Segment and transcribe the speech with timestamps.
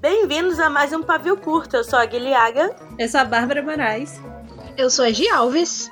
[0.00, 1.76] Bem-vindos a mais um Pavio Curto.
[1.76, 2.74] Eu sou a Guilhaga.
[2.98, 4.20] Eu sou a Bárbara Moraes.
[4.76, 5.90] Eu sou a Gi Alves.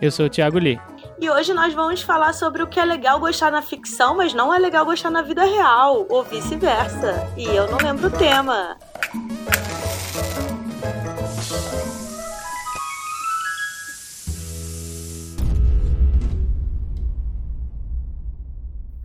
[0.00, 0.80] Eu sou o Thiago Lee.
[1.20, 4.54] E hoje nós vamos falar sobre o que é legal gostar na ficção, mas não
[4.54, 7.30] é legal gostar na vida real, ou vice-versa.
[7.36, 8.78] E eu não lembro o tema.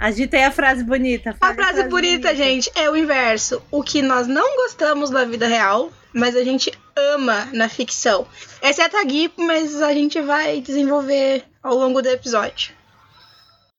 [0.05, 1.31] Agitei a frase bonita.
[1.31, 3.59] A fale frase bonita, gente, é o inverso.
[3.71, 8.27] O que nós não gostamos na vida real, mas a gente ama na ficção.
[8.61, 12.75] Exceto a Gui, mas a gente vai desenvolver ao longo do episódio.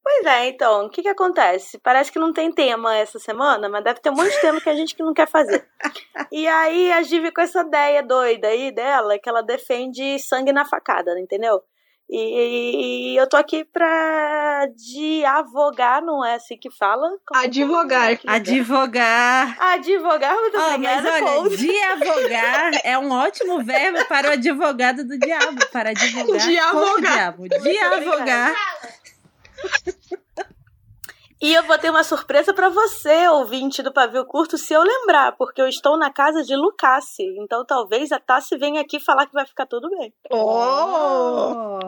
[0.02, 1.78] Pois é, então, o que que acontece?
[1.78, 4.68] Parece que não tem tema essa semana, mas deve ter um monte de tema que
[4.68, 5.64] a gente que não quer fazer.
[6.32, 10.64] E aí a Givi com essa ideia doida aí dela, que ela defende sangue na
[10.64, 11.62] facada, entendeu?
[12.08, 17.08] E, e eu tô aqui pra advogar, não é assim que fala?
[17.26, 18.12] Como- Advogar.
[18.12, 18.32] é que é?
[18.32, 19.56] Advogar.
[19.60, 21.56] Advogar, muito mas obrigada, olha, Cold.
[21.56, 25.66] diavogar é um ótimo verbo para o advogado do diabo.
[25.72, 27.12] Para advogar Diavogar.
[27.12, 27.48] diabo.
[27.48, 28.54] Diavogar.
[31.40, 35.32] E eu vou ter uma surpresa pra você, ouvinte do Pavio Curto, se eu lembrar,
[35.32, 37.22] porque eu estou na casa de Lucasse.
[37.38, 40.14] Então talvez a Tassi venha aqui falar que vai ficar tudo bem.
[40.30, 41.78] Oh!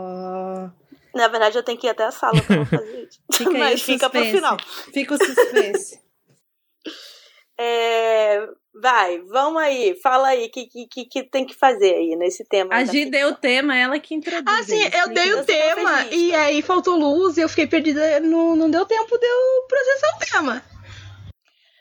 [1.14, 3.19] Na verdade, eu tenho que ir até a sala pra fazer isso.
[3.32, 4.56] Fica aí Mas fica pro final.
[4.92, 6.00] Fica o suspense.
[7.60, 8.48] É,
[8.81, 12.75] vai, vamos aí, fala aí o que, que, que, tem que fazer aí nesse tema.
[12.75, 14.45] A Gi deu o tema, ela que introduz.
[14.47, 18.21] Ah, sim, eu dei o tema e aí faltou luz e eu fiquei perdida.
[18.21, 20.62] Não, não deu tempo de eu processar o tema.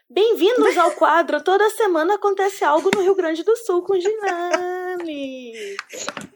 [0.10, 5.54] Bem-vindos ao quadro Toda Semana Acontece Algo no Rio Grande do Sul com Ginami.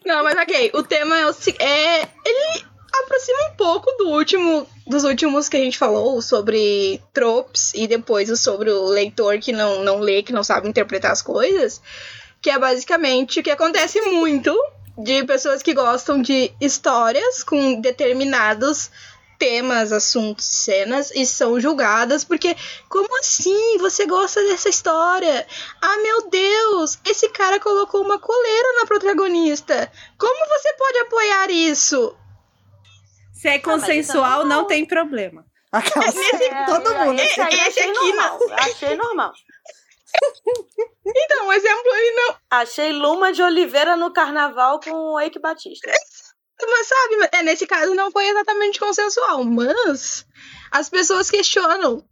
[0.05, 0.71] Não, mas ok.
[0.73, 5.59] O tema é o é ele aproxima um pouco do último dos últimos que a
[5.59, 10.43] gente falou sobre tropes e depois sobre o leitor que não não lê, que não
[10.43, 11.81] sabe interpretar as coisas,
[12.41, 14.55] que é basicamente o que acontece muito
[14.97, 18.91] de pessoas que gostam de histórias com determinados
[19.41, 22.55] temas, assuntos, cenas e são julgadas porque
[22.87, 25.47] como assim você gosta dessa história?
[25.81, 29.91] Ah, meu Deus, esse cara colocou uma coleira na protagonista.
[30.15, 32.15] Como você pode apoiar isso?
[33.41, 34.47] Se é isso é consensual, normal.
[34.47, 35.45] não tem problema.
[35.71, 37.19] Aquelas- É, Todo é, mundo.
[37.19, 38.39] Esse, aí eu Esse achei aqui normal.
[38.51, 39.31] Achei normal.
[41.13, 42.35] Então, um exemplo aí não.
[42.49, 45.91] Achei Luma de Oliveira no carnaval com o Eike Batista.
[46.69, 50.27] Mas sabe, é, nesse caso não foi exatamente consensual, mas
[50.71, 52.05] as pessoas questionam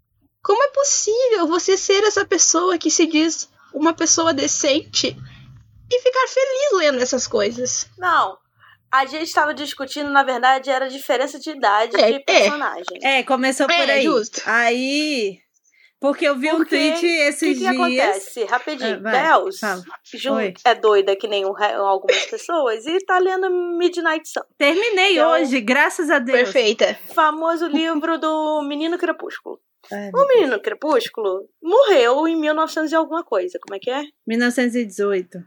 [0.44, 5.16] como é possível você ser essa pessoa que se diz uma pessoa decente
[5.92, 7.86] e ficar feliz lendo essas coisas.
[7.96, 8.40] Não.
[8.92, 12.20] A gente estava discutindo, na verdade, era a diferença de idade É, de é.
[12.20, 13.00] personagem.
[13.04, 14.04] É, começou por É, aí.
[14.04, 14.42] justo.
[14.46, 15.40] Aí.
[16.02, 17.76] Porque eu vi um Porque tweet O que, esses que dias.
[17.76, 18.44] acontece?
[18.46, 18.96] Rapidinho.
[18.96, 19.60] Ah, vai, Bells
[20.66, 24.40] é doida que nem o re- algumas pessoas e tá lendo Midnight Sun.
[24.58, 26.38] Terminei Então- hoje, graças a Deus.
[26.40, 26.98] Perfeita.
[27.14, 29.60] Famoso livro do Menino Crepúsculo.
[29.92, 33.60] Ai, O Menino Crepúsculo morreu em 1900 e alguma coisa.
[33.62, 34.02] Como é que é?
[34.26, 35.40] 1918.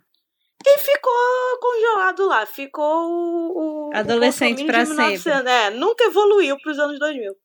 [0.64, 2.46] E ficou congelado lá.
[2.46, 3.88] Ficou o.
[3.88, 7.36] o Adolescente o pra consuminho de 1900, É, nunca evoluiu pros anos 2000.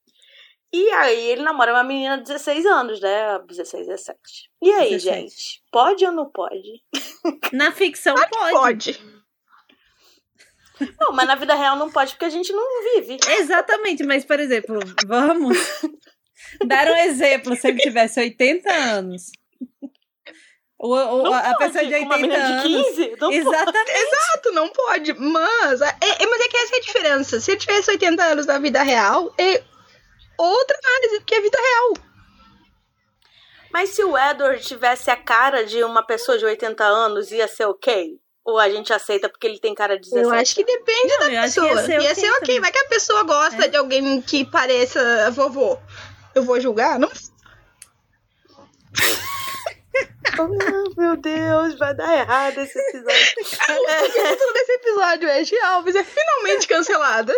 [0.72, 3.38] E aí ele namora uma menina de 16 anos, né?
[3.48, 4.18] 16, 17.
[4.62, 5.02] E aí, 17.
[5.02, 5.62] gente?
[5.72, 6.82] Pode ou não pode?
[7.52, 8.52] Na ficção pode.
[8.52, 9.18] Pode.
[11.00, 13.18] Não, mas na vida real não pode porque a gente não vive.
[13.40, 15.58] Exatamente, mas por exemplo, vamos
[16.66, 19.32] dar um exemplo se ele tivesse 80 anos.
[20.80, 22.62] O, o- Não a pode, pessoa de com uma 80 menina anos.
[22.62, 23.10] de 15?
[23.10, 23.36] Não pode.
[23.36, 23.90] Exatamente.
[23.90, 25.12] Exato, não pode.
[25.14, 27.40] Mas é, é- mas é que essa é a diferença.
[27.40, 29.62] Se ele tivesse 80 anos na vida real, é
[30.38, 31.92] outra análise, porque é vida real.
[33.72, 37.66] Mas se o Edward tivesse a cara de uma pessoa de 80 anos, ia ser
[37.66, 38.18] ok?
[38.44, 40.24] Ou a gente aceita porque ele tem cara de 17?
[40.24, 41.66] Eu acho que depende Não, da eu pessoa.
[41.68, 42.60] ia ser ia ok ser ok.
[42.60, 43.68] Vai que a pessoa gosta É.
[43.68, 45.76] de alguém que pareça vovô.
[46.34, 46.98] Eu vou julgar?
[47.00, 47.10] Não.
[50.40, 53.34] Oh, meu Deus, vai dar errado esse episódio.
[53.40, 55.58] O título desse episódio é G.
[55.60, 57.34] Alves é finalmente cancelada.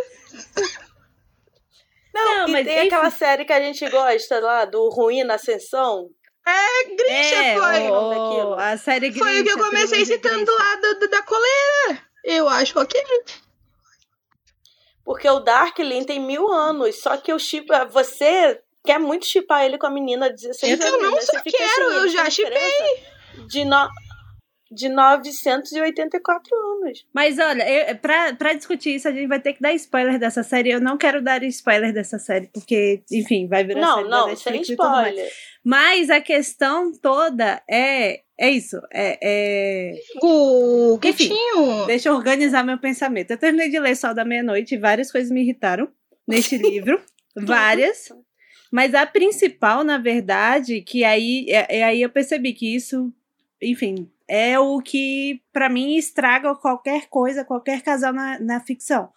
[2.13, 2.87] Não, Não, e mas tem enfim.
[2.89, 6.09] aquela série que a gente gosta lá, do Ruim na Ascensão.
[6.47, 7.83] É, Grincha É, foi.
[7.83, 8.55] o nome o- daquilo.
[8.55, 9.21] a série Grinch.
[9.25, 12.03] Foi o que eu a comecei citando lá do, do- da coleira.
[12.25, 13.01] Eu acho ok.
[15.05, 18.61] Porque o Darkling tem mil anos, só que o chip, você
[18.91, 21.03] quer muito chipar ele com a menina de 16 Eu anos.
[21.03, 21.21] não né?
[21.21, 22.85] só quero, assim, eu já diferença
[23.49, 23.89] De no...
[24.73, 27.07] de 984 anos.
[27.15, 30.43] Mas olha, eu, pra, pra discutir isso, a gente vai ter que dar spoiler dessa
[30.43, 30.71] série.
[30.71, 34.67] Eu não quero dar spoiler dessa série, porque, enfim, vai virar Não, série não, Netflix
[34.67, 35.31] sem spoiler.
[35.65, 38.23] Mas a questão toda é.
[38.43, 38.81] É isso.
[38.91, 39.93] É, é...
[40.23, 41.85] O quietinho.
[41.87, 43.31] Deixa eu organizar meu pensamento.
[43.33, 45.87] Eu terminei de ler Sol da Meia-Noite e várias coisas me irritaram
[46.27, 46.99] neste livro.
[47.37, 48.09] várias.
[48.71, 53.13] Mas a principal, na verdade, que aí, é, é aí eu percebi que isso,
[53.61, 59.09] enfim, é o que pra mim estraga qualquer coisa, qualquer casal na, na ficção.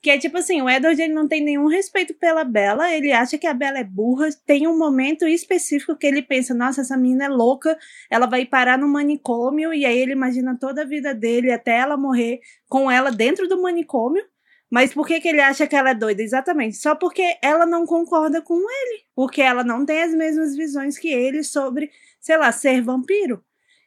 [0.00, 3.38] Que é tipo assim, o Edward ele não tem nenhum respeito pela Bella, ele acha
[3.38, 7.26] que a Bella é burra, tem um momento específico que ele pensa, nossa, essa menina
[7.26, 7.78] é louca,
[8.10, 11.96] ela vai parar no manicômio, e aí ele imagina toda a vida dele até ela
[11.96, 14.24] morrer com ela dentro do manicômio.
[14.72, 16.22] Mas por que, que ele acha que ela é doida?
[16.22, 16.78] Exatamente.
[16.78, 19.02] Só porque ela não concorda com ele.
[19.14, 23.44] Porque ela não tem as mesmas visões que ele sobre, sei lá, ser vampiro.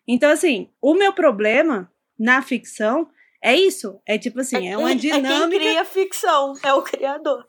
[0.08, 3.10] Então, assim, o meu problema na ficção
[3.42, 4.00] é isso.
[4.06, 5.60] É tipo assim, é uma É quem dinâmica.
[5.60, 7.44] cria ficção, é o criador.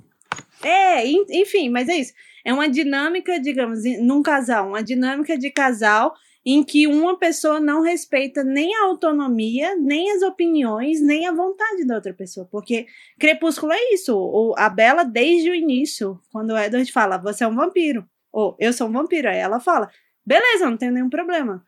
[0.62, 2.14] É, en- enfim, mas é isso.
[2.42, 6.14] É uma dinâmica, digamos, num casal, uma dinâmica de casal
[6.48, 11.84] em que uma pessoa não respeita nem a autonomia, nem as opiniões, nem a vontade
[11.84, 12.46] da outra pessoa.
[12.48, 12.86] Porque
[13.18, 14.16] Crepúsculo é isso.
[14.16, 18.08] O, a Bela, desde o início, quando o Edward fala, você é um vampiro.
[18.32, 19.28] Ou eu sou um vampiro.
[19.28, 19.90] Aí ela fala,
[20.24, 21.66] beleza, não tenho nenhum problema.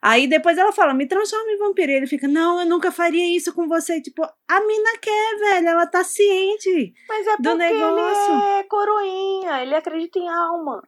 [0.00, 1.90] Aí depois ela fala, me transforma em vampiro.
[1.90, 4.00] E ele fica, não, eu nunca faria isso com você.
[4.00, 6.94] Tipo, a mina quer, velho, ela tá ciente.
[7.08, 8.32] Mas é Do porque negócio.
[8.32, 10.82] ele é coroinha, ele acredita em alma.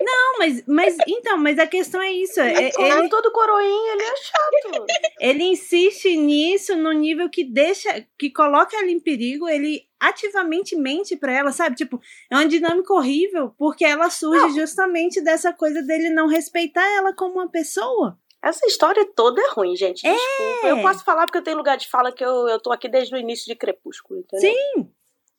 [0.00, 2.40] Não, mas, mas então, mas a questão é isso.
[2.40, 4.86] é- ele, todo coroinha, ele é chato.
[5.20, 11.16] ele insiste nisso no nível que deixa, que coloca ela em perigo, ele ativamente mente
[11.16, 11.76] pra ela, sabe?
[11.76, 12.00] Tipo,
[12.30, 17.34] é uma dinâmica horrível, porque ela surge justamente dessa coisa dele não respeitar ela como
[17.34, 18.18] uma pessoa.
[18.42, 20.06] Essa história toda é ruim, gente.
[20.06, 20.12] É.
[20.12, 20.66] Desculpa.
[20.68, 23.14] Eu posso falar porque eu tenho lugar de fala que eu, eu tô aqui desde
[23.14, 24.52] o início de Crepúsculo, entendeu?
[24.52, 24.90] Sim,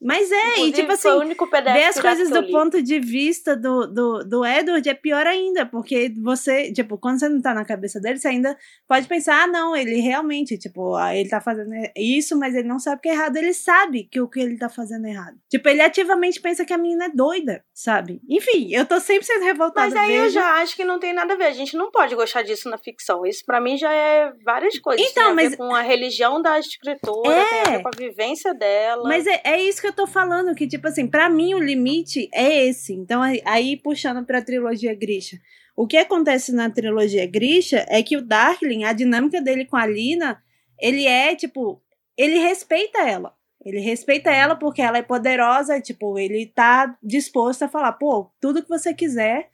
[0.01, 2.81] Mas é, Inclusive, e tipo foi o assim, único ver as coisas eu do ponto
[2.81, 7.41] de vista do, do, do Edward é pior ainda, porque você, tipo, quando você não
[7.41, 8.55] tá na cabeça dele, você ainda
[8.87, 12.77] pode pensar, ah, não, ele realmente, tipo, ah, ele tá fazendo isso, mas ele não
[12.77, 15.37] sabe que é errado, ele sabe que o que ele tá fazendo é errado.
[15.49, 18.21] Tipo, ele ativamente pensa que a menina é doida, sabe?
[18.29, 19.87] Enfim, eu tô sempre sendo revoltada.
[19.87, 21.45] Mas aí eu vejo- já acho que não tem nada a ver.
[21.45, 23.25] A gente não pode gostar disso na ficção.
[23.25, 25.05] Isso pra mim já é várias coisas.
[25.09, 27.45] Então, tem a mas- ver com a religião da escritora, É.
[27.63, 29.03] tem a ver com a vivência dela.
[29.07, 32.29] Mas é, é isso que eu tô falando, que, tipo assim, pra mim o limite
[32.33, 32.93] é esse.
[32.93, 35.39] Então, aí puxando pra trilogia Grisha.
[35.75, 39.85] O que acontece na trilogia Grisha é que o Darkling, a dinâmica dele com a
[39.85, 40.41] Lina,
[40.79, 41.81] ele é, tipo,
[42.17, 43.33] ele respeita ela.
[43.65, 48.61] Ele respeita ela porque ela é poderosa, tipo, ele tá disposto a falar, pô, tudo
[48.61, 49.49] que você quiser,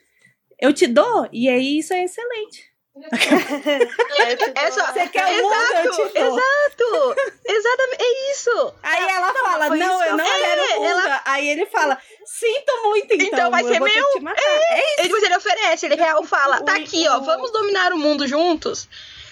[0.60, 1.30] eu te dou.
[1.32, 2.71] E aí isso é excelente.
[4.22, 4.52] É, tipo,
[4.94, 6.38] Você quer o mundo, eu te dou.
[6.40, 7.16] Exato!
[7.46, 8.74] Exatamente, é isso!
[8.84, 10.86] Aí ela fala, não, isso que eu não quero o mundo.
[10.90, 13.28] ela- Aí ele fala, sinto muito, então.
[13.28, 14.22] Então vai ser meu?
[14.22, 14.42] matar.
[14.42, 17.98] É Ele, depois ele oferece, ele real fala, tá Ui, aqui, ó, vamos dominar o
[17.98, 18.88] mundo juntos?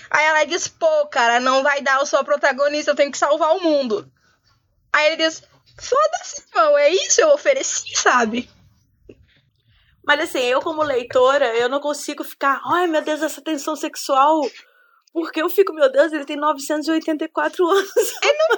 [0.10, 3.18] Aí ela diz, pô, cara, não vai dar, eu sou a protagonista, eu tenho que
[3.18, 4.12] salvar o mundo.
[4.92, 5.44] Aí ele diz,
[5.80, 8.50] foda-se, irmão, é isso, eu ofereci, sabe?
[10.10, 14.42] Mas assim, eu como leitora, eu não consigo ficar, ai meu Deus, essa tensão sexual.
[15.14, 17.92] Porque eu fico, meu Deus, ele tem 984 anos.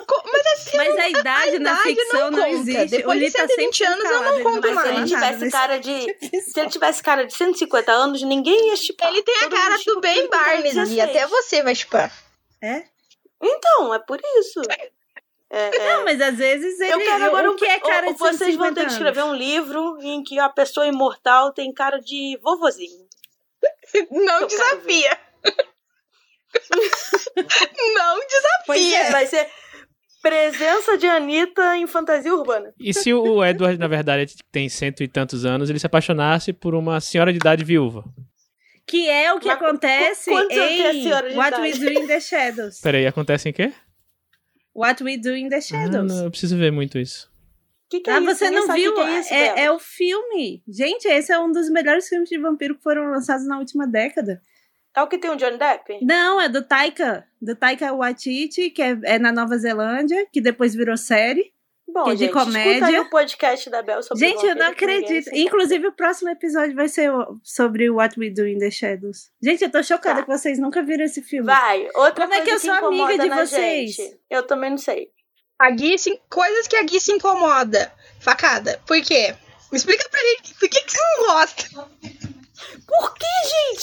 [0.08, 2.50] Co- Mas assim, Mas a idade, na idade ficção não não, conta.
[2.50, 2.86] existe.
[2.98, 4.88] Depois o de Lee tá 120 sempre anos, eu não ele conto vai Mas se
[4.90, 5.10] ele mais.
[5.10, 6.18] tivesse cara de.
[6.52, 9.10] Se ele tivesse cara de 150 anos, ninguém ia chipar.
[9.10, 11.00] ele tem a Todo cara do Ben Barnes, e 16.
[11.00, 12.12] até você vai chupar.
[12.62, 12.84] É?
[13.42, 14.62] Então, é por isso.
[14.70, 14.90] É,
[15.52, 15.96] é.
[15.96, 16.94] Não, mas às vezes ele.
[16.94, 19.24] Eu quero agora o que é cara ou- de Vocês vão ter 150 que escrever
[19.24, 23.06] um livro em que a pessoa imortal tem cara de vovozinho.
[24.12, 25.18] Não Eu desafia.
[27.96, 28.20] não
[28.66, 29.00] Pois desafia.
[29.08, 29.12] é.
[29.12, 29.48] Vai ser
[30.22, 32.74] presença de Anitta em fantasia urbana.
[32.80, 36.76] E se o Edward, na verdade, tem cento e tantos anos, ele se apaixonasse por
[36.76, 38.04] uma senhora de idade viúva?
[38.86, 41.70] Que é o que Mas acontece quantos anos tem a em senhora de What We
[41.70, 41.86] idade?
[41.86, 42.82] Do in the Shadows.
[42.82, 43.72] Peraí, acontece em quê?
[44.76, 46.08] What We Do in the Ah, Shadows.
[46.14, 47.30] não, eu preciso ver muito isso.
[47.86, 48.26] O que, que é Ah, isso?
[48.36, 48.94] você não viu?
[48.96, 50.64] que que é, isso, é, é o filme.
[50.68, 54.42] Gente, esse é um dos melhores filmes de vampiro que foram lançados na última década.
[54.96, 56.00] É o que tem o Johnny Depp?
[56.06, 57.26] Não, é do Taika.
[57.42, 61.52] Do Taika Waititi, que é, é na Nova Zelândia, que depois virou série.
[61.94, 63.02] Bom, que de gente, escuta aí comédia.
[63.02, 65.30] o podcast da Bel sobre Gente, eu não acredito.
[65.34, 69.30] Inclusive, o próximo episódio vai ser o- sobre What We Do in the Shadows.
[69.42, 70.24] Gente, eu tô chocada Tá.
[70.26, 71.46] que vocês nunca viram esse filme.
[71.48, 73.92] Vai, outra Como é que eu sou amiga incomoda de vocês?
[73.96, 74.20] gente.
[74.30, 75.10] Eu também não sei.
[75.60, 76.20] A Gui se...
[76.30, 77.92] Coisas que a Gui se incomoda.
[78.20, 78.80] Facada.
[78.88, 79.36] Por quê?
[79.72, 81.92] Me explica pra gente por que, que você não gosta.
[82.88, 83.26] Por que,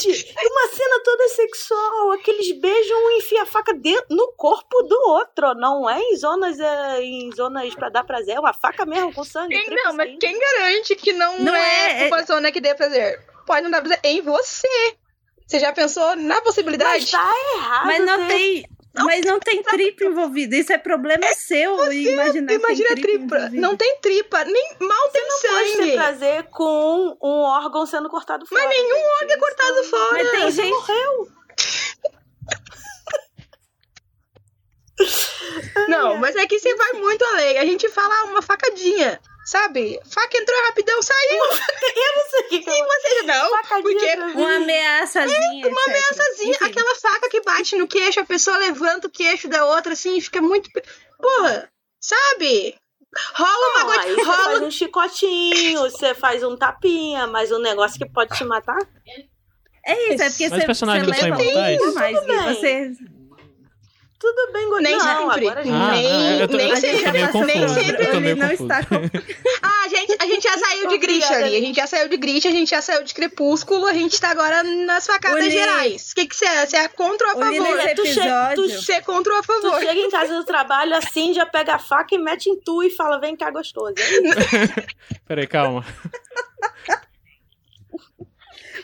[0.02, 0.34] gente?
[0.40, 5.54] Uma cena toda sexual, aqueles beijam um enfia a faca dentro, no corpo do outro,
[5.54, 9.24] não é em zonas é, em zonas pra dar prazer, é uma faca mesmo com
[9.24, 9.58] sangue.
[9.60, 13.20] Quem, não, mas quem garante que não, Não é, é- uma zona que dê prazer?
[13.46, 14.68] Pode não dar prazer em você.
[15.46, 17.00] Você já pensou na possibilidade?
[17.00, 17.86] Mas tá errado.
[17.86, 18.68] Mas não ter- tem.
[19.04, 20.56] Mas não tem tripa envolvida.
[20.56, 21.74] Isso é problema seu.
[21.92, 23.36] imaginar que Imagina a tem tripa.
[23.36, 23.60] envolvida.
[23.60, 25.92] Não tem tripa, nem mal tem Pode ter sangue.
[25.94, 28.62] prazer com um órgão sendo cortado fora.
[28.64, 29.06] Mas nenhum gente.
[29.22, 30.12] órgão é cortado fora.
[30.24, 30.70] Mas tem Você gente.
[30.70, 31.28] morreu.
[35.88, 37.58] Não, mas é que você vai muito além.
[37.58, 39.98] A gente fala "Ah, uma facadinha, sabe?
[40.04, 41.38] Faca entrou rapidão, saiu.
[41.96, 44.38] Eu não sei o que você não, Facadinha porque.
[44.38, 45.68] Uma ameaçazinha.
[45.68, 45.88] uma etc.
[45.88, 46.64] ameaçazinha, Enfim.
[46.64, 50.42] aquela faca que bate no queixo, a pessoa levanta o queixo da outra assim, fica
[50.42, 50.68] muito.
[51.18, 52.76] Porra, sabe?
[53.34, 54.14] Rola uma gota.
[54.14, 54.66] você faz Rola.
[54.66, 58.78] um chicotinho, você faz um tapinha, mas um negócio que pode te matar.
[59.86, 62.54] É isso, é porque Mas você, você leva muito mais, bem.
[62.54, 62.92] Você...
[64.20, 64.90] Tudo bem, Gordinho.
[64.90, 65.48] Nem não, sempre.
[65.48, 65.60] agora.
[65.60, 67.12] Ah, nem, tô- nem eu tô sempre.
[67.12, 68.06] meio Nem confuso, sempre.
[68.16, 68.62] Ele não confuso.
[68.72, 68.80] está.
[69.62, 71.56] Ah, a gente, a gente já saiu de Grisha ali.
[71.56, 74.30] A gente já saiu de Grisha, a gente já saiu de Crepúsculo, a gente tá
[74.30, 76.10] agora nas facadas gerais.
[76.10, 76.66] O que que você é?
[76.66, 77.76] Você é contra ou a favor?
[77.76, 78.56] nesse Tu che- episódio...
[78.56, 79.78] tu Você é contra ou a Tu favor?
[79.80, 82.90] chega em casa do trabalho assim, já pega a faca e mete em tu e
[82.90, 83.94] fala, vem cá gostoso.
[85.26, 85.84] Peraí, calma.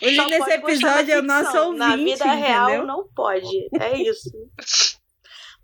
[0.03, 2.87] O Só nesse episódio é o nosso ouvinte, Na vida real entendeu?
[2.87, 3.69] não pode.
[3.81, 4.31] É isso.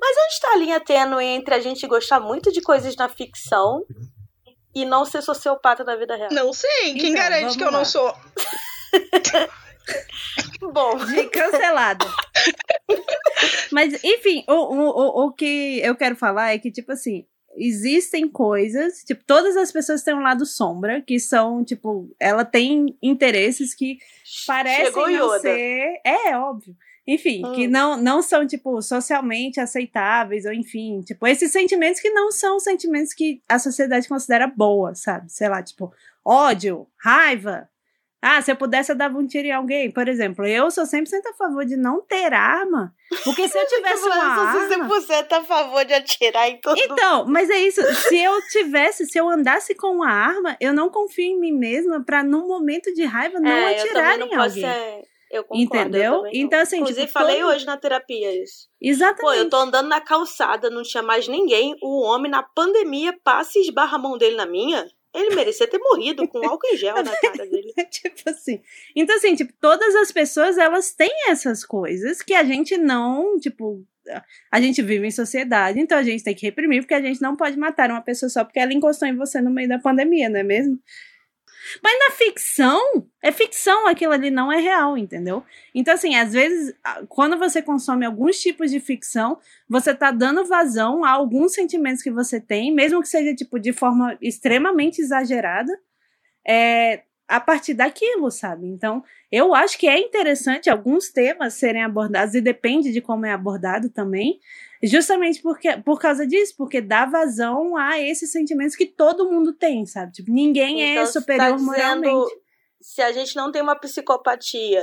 [0.00, 3.85] Mas onde está a linha tênue entre a gente gostar muito de coisas na ficção
[4.75, 6.30] e não ser sociopata na vida real?
[6.33, 7.85] Não sei, quem Então, garante que eu não lá.
[7.85, 8.14] sou?
[10.73, 12.07] Bom, De cancelado.
[13.73, 17.26] Mas, enfim, o, o, o, o que eu quero falar é que, tipo assim,
[17.57, 22.97] existem coisas, tipo, todas as pessoas têm um lado sombra, que são, tipo, ela tem
[23.02, 23.99] interesses que
[24.47, 25.40] parecem chegou não Yoda.
[25.40, 26.00] ser.
[26.04, 26.75] É, óbvio.
[27.07, 27.52] Enfim, Hum.
[27.52, 32.61] que não, não são, tipo, socialmente aceitáveis, ou enfim, tipo, esses sentimentos que não são
[32.61, 35.30] sentimentos que a sociedade considera boa, sabe?
[35.33, 35.92] Sei lá, tipo,
[36.25, 37.69] ódio, raiva.
[38.23, 39.90] Ah, se eu pudesse, eu dava um tiro em alguém.
[39.90, 44.04] Por exemplo, eu sou 100% a favor de não ter arma, porque se eu tivesse
[44.04, 44.88] uma arma...
[44.88, 47.80] você tá a favor de atirar em todo Então, mas é isso.
[47.95, 52.04] Se eu tivesse, se eu andasse com uma arma, eu não confio em mim mesma
[52.04, 54.62] pra, num momento de raiva, não é, atirar em posso alguém.
[54.64, 55.10] ser...
[55.30, 56.26] Eu concordo, Entendeu?
[56.26, 56.30] eu.
[56.32, 58.68] Então, assim, Inclusive, tipo, falei todo- hoje na terapia isso.
[58.80, 59.20] Exatamente.
[59.20, 61.76] Pô, eu tô andando na calçada, não tinha mais ninguém.
[61.80, 64.87] O homem, na pandemia, passa e esbarra a mão dele na minha.
[65.14, 67.72] Ele merecia ter morrido com álcool em gel na cara dele.
[67.90, 68.60] tipo assim.
[68.94, 73.84] Então, assim, tipo, todas as pessoas, elas têm essas coisas que a gente não, tipo,
[74.50, 77.37] a gente vive em sociedade, então a gente tem que reprimir, porque a gente não
[77.37, 80.40] pode matar uma pessoa só porque ela encostou em você no meio da pandemia, não
[80.40, 80.78] é mesmo?
[81.83, 82.81] Mas na ficção,
[83.23, 85.45] é ficção, aquilo ali não é real, entendeu?
[85.75, 86.75] Então, assim, às vezes,
[87.09, 89.38] quando você consome alguns tipos de ficção,
[89.69, 93.73] você tá dando vazão a alguns sentimentos que você tem, mesmo que seja, tipo, de
[93.73, 95.79] forma extremamente exagerada,
[96.47, 98.67] é, a partir daquilo, sabe?
[98.67, 103.33] Então, eu acho que é interessante alguns temas serem abordados, e depende de como é
[103.33, 104.40] abordado também,
[104.82, 109.84] justamente porque, por causa disso, porque dá vazão a esses sentimentos que todo mundo tem,
[109.87, 110.12] sabe?
[110.12, 111.70] Tipo, ninguém Então, é superior tá dizendo,
[112.02, 112.37] moralmente.
[112.80, 114.82] Se a gente não tem uma psicopatia,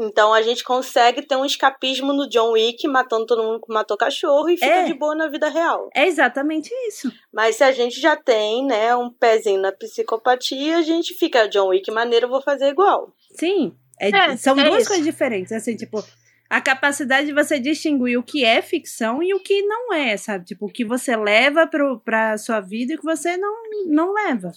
[0.00, 3.96] então a gente consegue ter um escapismo no John Wick, matando todo mundo que matou
[3.96, 4.84] cachorro e fica É.
[4.84, 5.88] de boa na vida real.
[5.94, 7.12] É exatamente isso.
[7.32, 11.68] Mas se a gente já tem, né, um pezinho na psicopatia, a gente fica, John
[11.68, 13.12] Wick maneiro, eu vou fazer igual.
[13.32, 13.76] Sim.
[14.00, 14.88] É- É, são é duas isso.
[14.88, 15.50] coisas diferentes.
[15.52, 16.04] Assim, tipo,
[16.50, 20.44] a capacidade de você distinguir o que é ficção e o que não é, sabe?
[20.46, 23.54] Tipo, o que você leva pro, pra sua vida e o que você não,
[23.86, 24.50] não leva.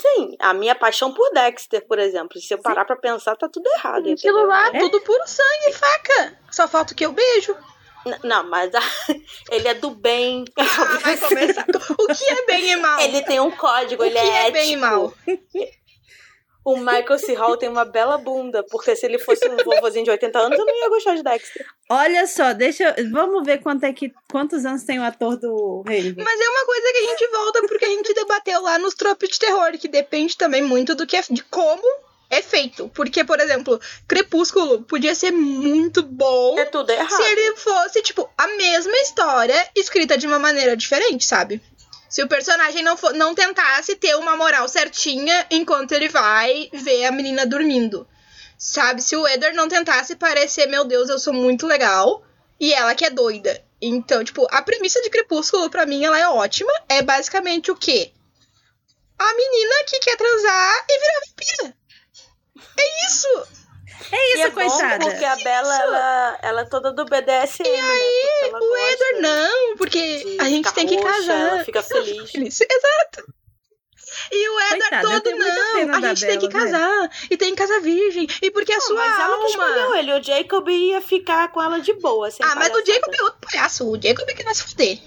[0.00, 2.40] Sim, a minha paixão por Dexter, por exemplo.
[2.40, 4.10] Se eu parar pra pensar, tá tudo errado.
[4.10, 4.78] Aquilo lá, É?
[4.78, 6.38] tudo puro sangue, faca.
[6.52, 7.54] Só falta o que eu beijo.
[8.06, 8.80] N- Não, mas a-
[9.50, 10.44] ele é do bem.
[10.56, 11.66] Ah, vai começar.
[11.98, 13.00] o que é bem e mal?
[13.00, 14.80] Ele tem um código, o ele que é, é bem e ético.
[14.80, 15.14] mal?
[16.68, 17.32] O Michael C.
[17.34, 20.66] Hall tem uma bela bunda, porque se ele fosse um vovozinho de 80 anos, eu
[20.66, 21.66] não ia gostar de Dexter.
[21.88, 25.82] Olha só, deixa eu, Vamos ver quanto é que, quantos anos tem o ator do
[25.86, 26.14] Raven.
[26.18, 29.30] Mas é uma coisa que a gente volta porque a gente debateu lá nos tropos
[29.30, 31.82] de terror, que depende também muito do que é, de como
[32.28, 32.90] é feito.
[32.94, 37.10] Porque, por exemplo, Crepúsculo podia ser muito bom É tudo errado.
[37.10, 41.62] se ele fosse, tipo, a mesma história escrita de uma maneira diferente, sabe?
[42.08, 47.04] Se o personagem não, for, não tentasse ter uma moral certinha enquanto ele vai ver
[47.04, 48.08] a menina dormindo.
[48.56, 49.02] Sabe?
[49.02, 52.24] Se o Eder não tentasse parecer, meu Deus, eu sou muito legal,
[52.58, 53.62] e ela que é doida.
[53.80, 56.72] Então, tipo, a premissa de Crepúsculo, pra mim, ela é ótima.
[56.88, 58.12] É basicamente o quê?
[59.18, 61.76] A menina que quer transar e virar vampira.
[62.76, 63.57] É isso!
[64.50, 64.98] Coitada.
[64.98, 65.82] Bom porque a Bela, Isso.
[65.82, 67.98] ela, ela é toda do BDSM, né?
[68.40, 71.48] Porque ela O Edward não, porque a gente tem que roxa, casar.
[71.48, 72.30] Ela fica feliz.
[72.34, 73.38] Isso, Exato.
[74.32, 77.10] E o Edward Coitada, todo, não, a gente tem que Bella, casar.
[77.30, 78.26] E tem que casar virgem.
[78.42, 79.98] E porque a Não, sua mas ela que escolheu alma...
[79.98, 80.12] ele.
[80.12, 82.30] O Jacob ia ficar com ela de boa.
[82.30, 82.84] Sem Ah, mas o.
[82.84, 83.88] Jacob é outro palhaço.
[83.88, 84.98] O Jacob é que vai se fuder.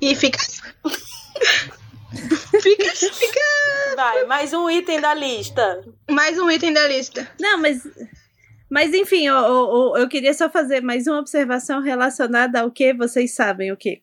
[0.00, 0.38] E fica...
[2.62, 3.40] fica, fica...
[3.96, 5.84] Vai, mais um item da lista.
[6.10, 7.28] Mais um item da lista.
[7.40, 7.82] Não, mas.
[8.70, 13.34] Mas enfim, eu, eu, eu queria só fazer mais uma observação relacionada ao que vocês
[13.34, 14.02] sabem o que?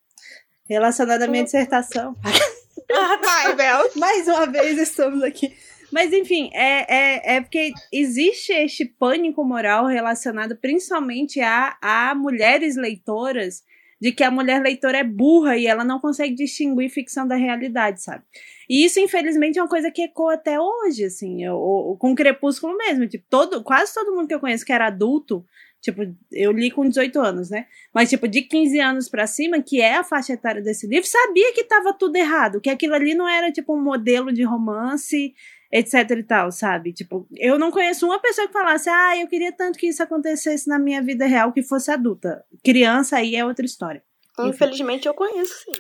[0.70, 2.16] Relacionada à minha dissertação.
[3.24, 3.90] Vai, Bel.
[3.96, 5.56] Mais uma vez estamos aqui.
[5.92, 12.76] Mas enfim, é, é, é porque existe este pânico moral relacionado principalmente a, a mulheres
[12.76, 13.64] leitoras,
[14.02, 18.02] de que a mulher leitora é burra e ela não consegue distinguir ficção da realidade,
[18.02, 18.24] sabe?
[18.70, 22.78] E isso, infelizmente, é uma coisa que ecoa até hoje, assim, eu, eu- com Crepúsculo
[22.78, 23.08] mesmo.
[23.08, 25.44] Tipo, todo, quase todo mundo que eu conheço que era adulto,
[25.82, 26.02] tipo,
[26.32, 27.66] eu li com 18 anos, né?
[27.94, 31.54] Mas, tipo, de 15 anos pra cima, que é a faixa etária desse livro, sabia
[31.54, 35.34] que tava tudo errado, que aquilo ali não era, tipo, um modelo de romance,
[35.72, 36.94] etc e tal, sabe?
[36.94, 40.68] Tipo, eu não conheço uma pessoa que falasse, ah, eu queria tanto que isso acontecesse
[40.68, 42.44] na minha vida real, que fosse adulta.
[42.64, 44.04] Criança aí é outra história.
[44.40, 44.50] Enfim.
[44.50, 45.72] Infelizmente eu conheço, sim.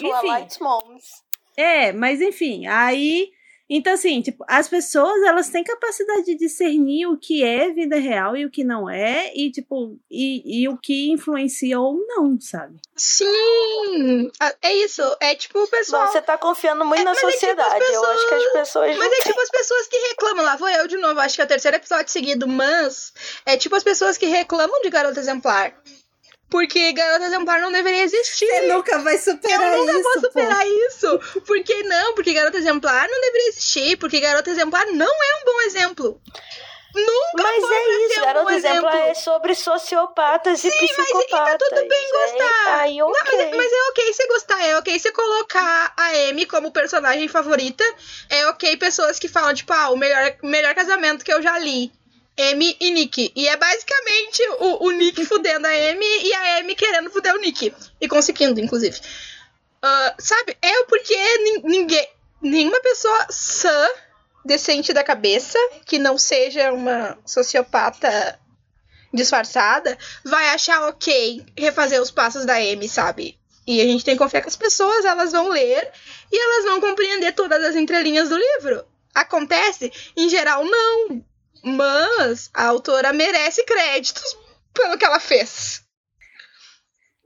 [0.00, 0.10] Enfim.
[0.20, 1.04] Twilight Moms.
[1.56, 3.30] É, mas enfim, aí.
[3.68, 8.36] Então, assim, tipo, as pessoas elas têm capacidade de discernir o que é vida real
[8.36, 12.76] e o que não é, e, tipo, e, e o que influencia ou não, sabe?
[12.96, 14.30] Sim!
[14.40, 15.02] Ah, É isso.
[15.20, 16.06] É tipo o pessoal...
[16.06, 17.84] Você tá confiando muito É, na mas é tipo sociedade.
[17.84, 18.96] as Eu acho que as pessoas.
[18.96, 21.44] Mas é tipo as pessoas que reclamam, lá vou eu de novo, acho que é
[21.44, 23.12] o terceiro episódio seguido, mas
[23.44, 25.74] é tipo as pessoas que reclamam de garota exemplar.
[26.48, 28.46] Porque garota exemplar não deveria existir.
[28.68, 31.18] nunca vai superar eu nunca vou superar isso.
[31.44, 32.14] Por que não?
[32.14, 33.96] Porque garota exemplar não deveria existir.
[33.98, 36.20] Porque garota exemplar não é um bom exemplo.
[36.94, 39.10] Nunca Mas foi é isso, um Garota bom Exemplar exemplo.
[39.10, 41.52] é sobre sociopatas e Sim, mas e psicopatas.
[41.52, 42.64] tá tudo bem É, gostar.
[42.64, 43.20] tá aí, Não, ok.
[43.22, 47.28] mas, é- mas é ok você gostar, é ok você colocar a Amy como personagem
[47.28, 47.84] favorita.
[48.30, 51.92] É ok pessoas que falam, tipo, ah, o melhor, melhor casamento que eu já li.
[52.38, 53.32] Amy e Nick.
[53.34, 57.38] E é basicamente o, o Nick fudendo a Amy e a Amy querendo fuder o
[57.40, 57.74] Nick.
[58.00, 59.00] E conseguindo, inclusive.
[59.82, 60.56] Ah, sabe?
[60.60, 62.08] É porque nin- ninguém.
[62.42, 63.88] Nenhuma pessoa sã,
[64.44, 68.38] decente da cabeça, que não seja uma sociopata
[69.12, 73.38] disfarçada, vai achar ok refazer os passos da Amy, sabe?
[73.66, 75.90] E a gente tem que confiar que as pessoas elas vão ler
[76.30, 78.84] e elas vão compreender todas as entrelinhas do livro.
[79.14, 79.90] Acontece?
[80.16, 81.24] Em geral, não.
[81.66, 84.38] Mas a autora merece créditos
[84.72, 85.84] pelo que ela fez.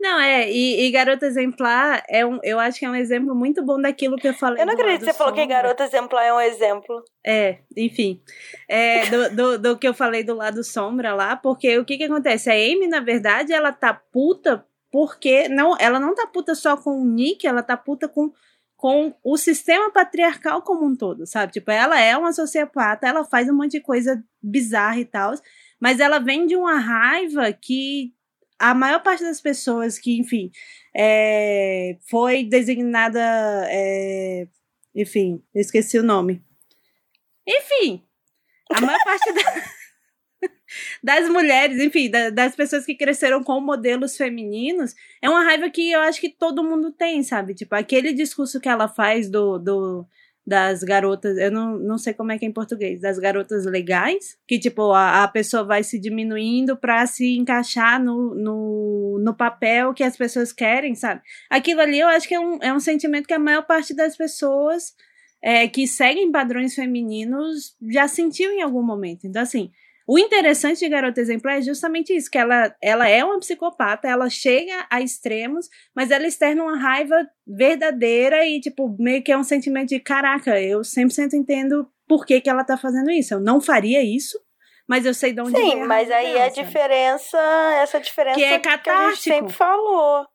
[0.00, 3.62] Não, é, e, e Garota Exemplar é um, eu acho que é um exemplo muito
[3.62, 4.62] bom daquilo que eu falei.
[4.62, 5.57] Eu não acredito que você falou que sombra.
[5.57, 7.05] Garota Exemplar é um exemplo.
[7.22, 8.22] É, enfim.
[8.66, 12.05] É, do, do, do que eu falei do lado sombra lá, porque o que que
[12.05, 12.48] acontece?
[12.48, 15.50] A Amy, na verdade, ela tá puta porque.
[15.50, 18.33] Não, ela não tá puta só com o Nick, ela tá puta com,
[18.81, 21.53] com o sistema patriarcal como um todo, sabe?
[21.53, 25.35] Tipo, ela é uma sociopata, ela faz um monte de coisa bizarra e tal,
[25.79, 28.14] mas ela vem de uma raiva que
[28.59, 30.51] a maior parte das pessoas que, enfim,
[30.97, 33.21] é, foi designada.
[33.69, 34.49] é,
[34.95, 36.43] enfim, eu esqueci o nome.
[37.47, 38.03] Enfim,
[38.73, 39.62] a maior parte da-
[41.02, 45.90] das mulheres, enfim, da- das pessoas que cresceram com modelos femininos, é uma raiva que
[45.90, 47.54] eu acho que todo mundo tem, sabe?
[47.54, 50.06] Tipo, aquele discurso que ela faz do, do
[50.46, 54.37] das garotas, eu não, não sei como é que é em português, das garotas legais,
[54.48, 59.94] que tipo, a, a pessoa vai se diminuindo pra se encaixar no, no, no papel
[59.94, 61.20] que as pessoas querem, sabe?
[61.48, 64.16] Aquilo ali eu acho que é um, é um sentimento que a maior parte das
[64.16, 64.94] pessoas
[65.42, 69.26] é, que seguem padrões femininos já sentiu em algum momento.
[69.26, 69.70] Então, assim,
[70.12, 74.29] o interessante de Garota Exemplar é justamente isso, que ela, ela é uma psicopata, ela
[74.29, 79.44] chega a extremos, mas ela externa uma raiva verdadeira e, tipo, meio que é um
[79.44, 83.35] sentimento de, caraca, eu 100% entendo por que, que ela tá fazendo isso.
[83.35, 84.37] Eu não faria isso,
[84.88, 87.38] mas eu sei de onde Sim, mas aí a diferença,
[87.81, 90.27] essa diferença Que é a gente sempre falou.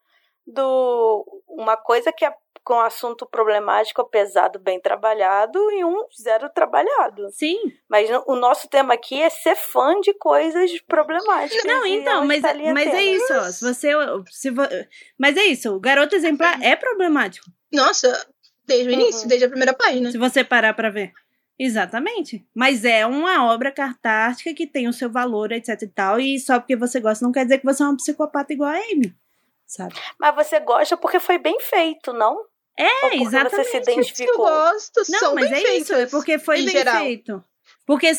[0.48, 2.32] Do uma coisa que é
[2.66, 7.30] com assunto problemático, pesado, bem trabalhado, e um zero trabalhado.
[7.32, 11.64] Sim, Mas o nosso tema aqui é ser fã de coisas problemáticas.
[11.64, 13.44] Não, então, mas, tá mas é isso, ó.
[13.52, 13.92] Se você.
[14.32, 14.64] Se vo...
[15.18, 17.46] Mas é isso, o garoto exemplar é problemático.
[17.72, 18.28] Nossa,
[18.66, 19.28] desde o início, Uhum.
[19.28, 20.12] desde a primeira página.
[20.12, 21.14] Se você parar pra ver.
[21.58, 22.46] Exatamente.
[22.54, 26.20] Mas é uma obra cartástica que tem o seu valor, etc e tal.
[26.20, 28.76] E só porque você gosta não quer dizer que você é uma psicopata igual a
[28.76, 29.16] Amy.
[29.66, 29.96] Sabe?
[30.20, 32.46] Mas você gosta porque foi bem feito, não?
[32.78, 33.56] Ou É, porque exatamente.
[33.56, 34.38] você se Eu identificou.
[34.38, 37.04] gosto, Não, são mas bem é isso, é porque foi em bem geral.
[37.04, 37.44] feito.
[37.86, 38.12] Porque,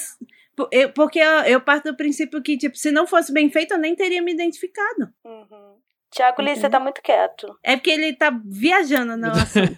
[0.57, 3.73] Por- eu- porque eu, eu parto do princípio que, tipo, se não fosse bem feito,
[3.75, 5.11] eu nem teria me identificado.
[5.25, 5.77] Uhum.
[6.11, 7.55] Tiago Lee, você tá muito quieto.
[7.63, 9.77] É porque ele tá viajando no assunto.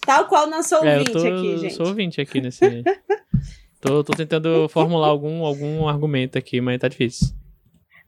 [0.00, 1.74] Tal qual nosso É, eu ouvinte tô, aqui, eu gente.
[1.74, 2.60] sou ouvinte aqui nesse.
[3.80, 7.28] tô, tô tentando formular algum, algum argumento aqui, mas tá difícil.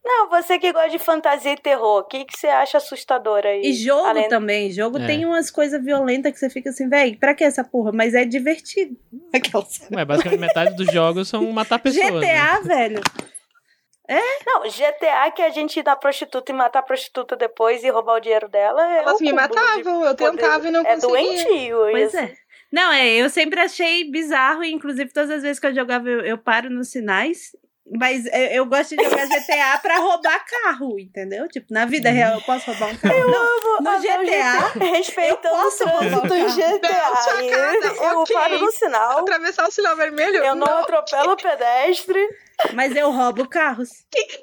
[0.08, 3.60] Não, você que gosta de fantasia e terror, o que, que você acha assustador aí?
[3.62, 4.70] E jogo Além- também.
[4.70, 5.06] Jogo É.
[5.06, 7.90] tem umas coisas violentas que você fica assim, véi, pra que essa porra?
[7.92, 8.96] Mas é divertido.
[9.34, 12.04] Aquelas- Ué, basicamente metade dos jogos são matar pessoas.
[12.14, 12.20] né?
[12.20, 13.00] GTA, velho.
[14.46, 18.14] Não, GTA que a gente ir na prostituta e matar a prostituta depois e roubar
[18.16, 18.80] o dinheiro dela.
[18.94, 20.30] É Elas me matavam, eu poder.
[20.30, 21.08] tentava e não É conseguia.
[21.08, 22.16] doentio Pois isso.
[22.18, 22.32] é.
[22.72, 26.20] Não, é, eu sempre achei bizarro, e inclusive todas as vezes que eu jogava, eu,
[26.20, 27.50] eu paro nos sinais.
[27.88, 31.48] Mas eu, eu gosto de jogar GTA pra roubar carro, entendeu?
[31.48, 33.30] Tipo, na vida real eu posso roubar um carro.
[33.30, 34.84] Não, no Ah, não, GTA.
[34.90, 36.56] Respeitando eu o posso roubar em carro.
[36.56, 36.88] GTA.
[36.88, 38.36] Não, sua casa, eu ok.
[38.36, 39.18] paro no sinal.
[39.18, 40.44] Atravessar o sinal vermelho?
[40.44, 42.28] Eu não, atropelo o pedestre.
[42.72, 43.90] Mas eu roubo carros.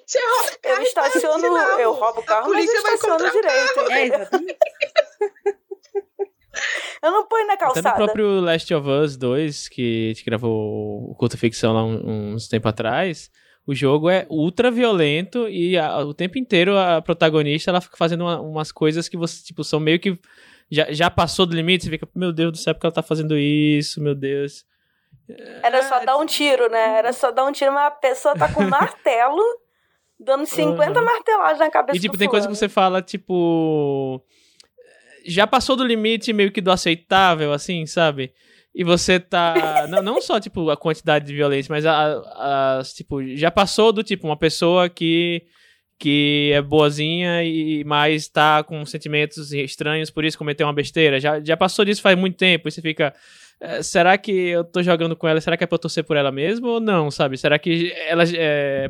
[0.05, 1.57] Você rouba Eu carro e passa o estaciono.
[1.79, 3.91] Eu roubo o carro, mas eu estaciono direito.
[3.91, 4.57] É, exatamente.
[7.01, 7.95] Eu não ponho na Até no calçada.
[7.95, 12.67] próprio Last of Us 2, que a gente gravou o Culto Ficção lá uns tempo
[12.67, 13.29] atrás,
[13.65, 18.21] o jogo é ultra violento e a- o tempo inteiro a protagonista ela fica fazendo
[18.21, 20.17] uma- umas coisas que você, tipo, são meio que.
[20.71, 23.37] Já, já passou do limite, você fica, meu Deus do céu, porque ela tá fazendo
[23.37, 24.65] isso, meu Deus.
[25.61, 26.97] Era só dar um tiro, né?
[26.97, 29.41] Era só dar um tiro, mas a pessoa tá com um martelo,
[30.19, 31.05] dando 50 Uhum.
[31.05, 32.59] martelagens na cabeça E, tipo, tem coisa que fulano.
[32.59, 34.21] você fala, tipo.
[35.25, 38.31] Já passou do limite meio que do aceitável, assim, sabe?
[38.75, 39.85] E você tá.
[39.89, 42.13] não, não só, tipo, a quantidade de violência, mas a,
[42.79, 45.43] a- tipo, já passou do tipo, uma pessoa que.
[45.99, 51.19] que é boazinha e mais tá com sentimentos estranhos, por isso cometeu uma besteira.
[51.19, 53.13] Já, já passou disso faz muito tempo, e você fica.
[53.61, 55.39] "Eh, Será que eu tô jogando com ela?
[55.39, 57.37] Será que é pra eu torcer por ela mesmo ou não, sabe?
[57.37, 58.89] Será que ela é,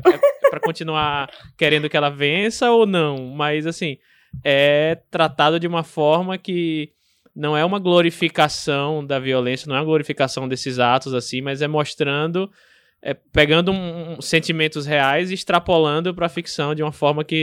[0.50, 3.26] pra continuar querendo que ela vença ou não?
[3.28, 3.98] Mas, assim,
[4.42, 6.90] é tratado de uma forma que
[7.36, 11.68] não é uma glorificação da violência, não é uma glorificação desses atos, assim, mas é
[11.68, 12.50] mostrando,
[13.02, 17.34] é, pegando um- um- sentimentos reais e extrapolando pra ficção de uma forma que.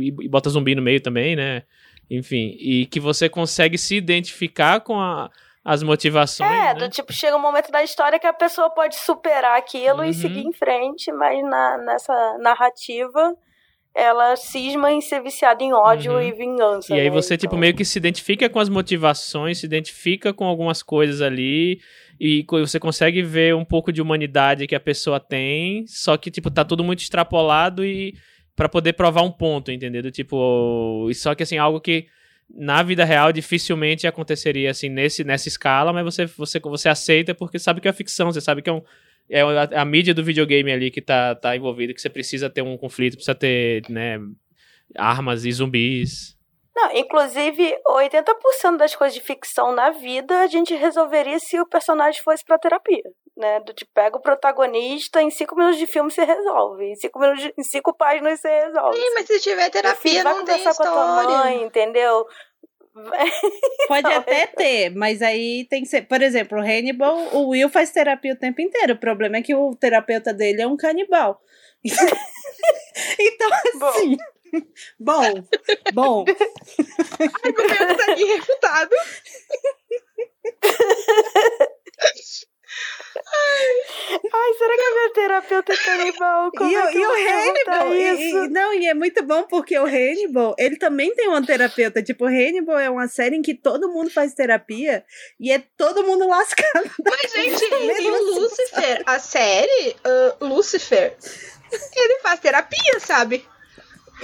[0.00, 1.62] E, e bota zumbi no meio também, né?
[2.10, 5.30] Enfim, e que você consegue se identificar com a-
[5.64, 6.50] as motivações.
[6.50, 6.74] É, né?
[6.74, 10.04] do tipo, chega um momento da história que a pessoa pode superar aquilo Uhum.
[10.04, 13.34] e seguir em frente, mas na, nessa narrativa
[13.94, 16.20] ela cisma em ser viciada em ódio Uhum.
[16.20, 16.94] e vingança.
[16.94, 17.10] E aí né?
[17.10, 21.22] você, tipo, Então- meio que se identifica com as motivações, se identifica com algumas coisas
[21.22, 21.80] ali,
[22.18, 26.50] e você consegue ver um pouco de humanidade que a pessoa tem, só que, tipo,
[26.50, 28.14] tá tudo muito extrapolado e
[28.56, 30.10] para poder provar um ponto, entendeu?
[30.10, 32.06] Tipo, e só que, assim, algo que
[32.50, 37.58] na vida real dificilmente aconteceria, assim, nesse, nessa escala, mas você, você, você aceita porque
[37.58, 38.82] sabe que é ficção, você sabe que é um
[39.30, 42.62] é a, a mídia do videogame ali que tá, tá envolvida, que você precisa ter
[42.62, 44.18] um conflito, precisa ter, né,
[44.96, 46.34] armas e zumbis.
[46.76, 52.20] Não, inclusive, 80% das coisas de ficção na vida a gente resolveria se o personagem
[52.22, 53.02] fosse pra terapia.
[53.36, 53.60] Né?
[53.60, 56.84] Do tipo, pega o protagonista, em cinco minutos de filme você resolve.
[56.84, 58.96] Em cinco, minutos de- em cinco páginas você resolve.
[58.96, 62.26] Sim, mas se tiver terapia, filho, vai não tem conversar com a tua mãe, entendeu?
[63.88, 66.02] Pode Não, até ter, mas aí tem que ser.
[66.02, 68.94] Por exemplo, o Hannibal, o Will faz terapia o tempo inteiro.
[68.94, 71.40] O problema é que o terapeuta dele é um canibal.
[73.18, 73.86] então, Bom.
[73.88, 74.16] assim.
[75.00, 75.44] Bom,
[75.92, 76.24] bom.
[77.42, 78.94] Argumento tá aqui refutado.
[84.32, 86.50] Ai, será que a minha terapeuta é canibal?
[86.56, 88.44] Como E, é o- que e o Hannibal, e- isso?
[88.44, 92.02] e- não, e é muito bom porque o Hannibal, ele também tem uma terapeuta.
[92.02, 95.04] Tipo, o Hannibal é uma série em que todo mundo faz terapia
[95.38, 96.90] e é todo mundo lascado.
[97.04, 97.64] Mas, gente,
[98.02, 101.16] e o assim, Lucifer, a série, ah, Lucifer,
[101.96, 103.46] ele faz terapia, sabe?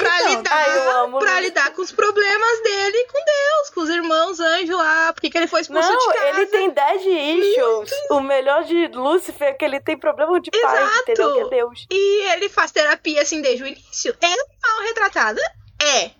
[0.00, 1.42] Pra, Então, lidar, ai, eu amo pra Lucifer.
[1.42, 5.46] lidar com os problemas dele com Deus, com os irmãos anjos lá, porque que ele
[5.46, 6.26] foi expulso de Não, casa.
[6.28, 7.90] ele tem 10 issues.
[8.10, 11.00] O melhor de Lúcifer é que ele tem problema de Exato.
[11.02, 11.34] entendeu?
[11.34, 11.86] Que é Deus.
[11.90, 14.16] E ele faz terapia assim desde o início.
[14.20, 15.40] É mal retratada?
[15.82, 16.10] É.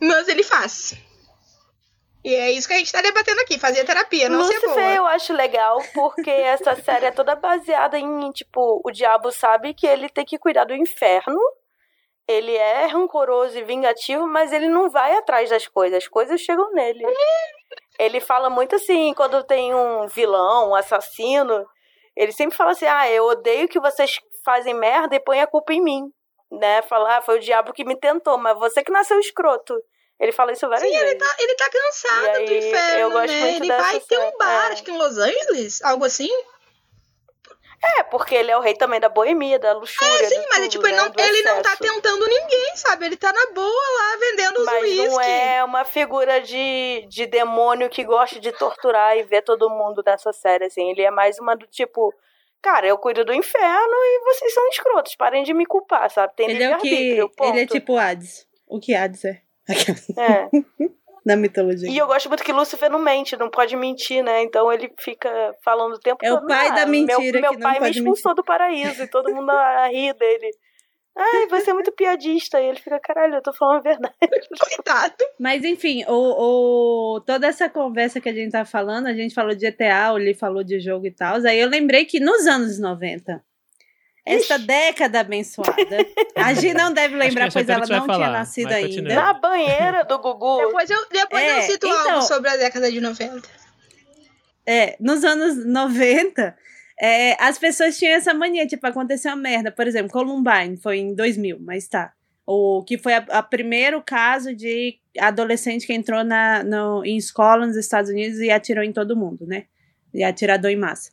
[0.00, 0.94] Mas ele faz.
[2.24, 4.94] E é isso que a gente tá debatendo aqui, fazer terapia, não ser Lúcifer boa.
[4.94, 9.86] eu acho legal, porque essa série é toda baseada em, tipo, o diabo sabe que
[9.86, 11.38] ele tem que cuidar do inferno.
[12.28, 16.70] Ele é rancoroso e vingativo, mas ele não vai atrás das coisas, as coisas chegam
[16.72, 17.02] nele.
[17.98, 21.66] Ele fala muito assim, quando tem um vilão, um assassino,
[22.14, 25.72] ele sempre fala assim: ah, eu odeio que vocês fazem merda e põem a culpa
[25.72, 26.02] em mim.
[26.50, 26.82] Né?
[26.82, 29.74] Falar, ah, foi o diabo que me tentou, mas você que nasceu escroto.
[30.20, 31.12] Ele fala isso várias Sim, vezes.
[31.12, 33.40] ele tá, ele tá cansado aí, do inferno, eu gosto né?
[33.40, 34.72] muito ele vai ter um bar, é.
[34.72, 36.30] acho que em Los Angeles, algo assim.
[37.82, 40.24] É, porque ele é o rei também da boemia, da luxúria.
[40.24, 43.06] É, sim, mas tudo, tipo, ele, né, não, ele não tá tentando ninguém, sabe?
[43.06, 47.88] Ele tá na boa lá vendendo os Mas não é uma figura de, de demônio
[47.88, 50.90] que gosta de torturar e ver todo mundo nessa série, assim.
[50.90, 52.12] Ele é mais uma do tipo,
[52.60, 56.34] cara, eu cuido do inferno e vocês são escrotos, parem de me culpar, sabe?
[56.34, 57.16] Tem Ele é o que.
[57.36, 57.50] ponto.
[57.50, 58.46] Ele é tipo Hades.
[58.66, 59.40] O que Hades é?
[60.16, 60.48] É.
[61.28, 61.90] Na mitologia.
[61.90, 64.42] E eu gosto muito que Lúcifer não mente, não pode mentir, né?
[64.42, 65.28] Então ele fica
[65.62, 66.46] falando o tempo É o todo.
[66.48, 69.86] pai "Ah, da mentira Meu, meu pai me expulsou do paraíso e todo mundo a
[69.88, 70.50] rir dele.
[71.20, 72.60] Ai, você é muito piadista.
[72.60, 74.14] E ele fica, caralho, eu tô falando a verdade.
[74.58, 75.14] Coitado.
[75.38, 79.54] Mas enfim, o, o- toda essa conversa que a gente tá falando, a gente falou
[79.54, 81.36] de GTA, o Lee falou de jogo e tal.
[81.44, 83.42] Aí eu lembrei que nos anos 90,
[84.34, 85.74] essa década abençoada,
[86.36, 89.14] a Gi não deve lembrar, pois ela não vai tinha falar, nascido ainda.
[89.14, 90.58] Na banheira do Gugu.
[90.66, 93.48] Depois eu, depois É, eu cito então- algo sobre a década de 90.
[94.66, 96.54] É, nos anos 90,
[97.00, 99.72] é, as pessoas tinham essa mania, tipo, aconteceu uma merda.
[99.72, 102.12] Por exemplo, Columbine foi em 2000, mas tá.
[102.46, 107.76] O que foi o primeiro caso de adolescente que entrou na, no, em escola nos
[107.76, 109.64] Estados Unidos e atirou em todo mundo, né?
[110.14, 111.10] E atirador em massa.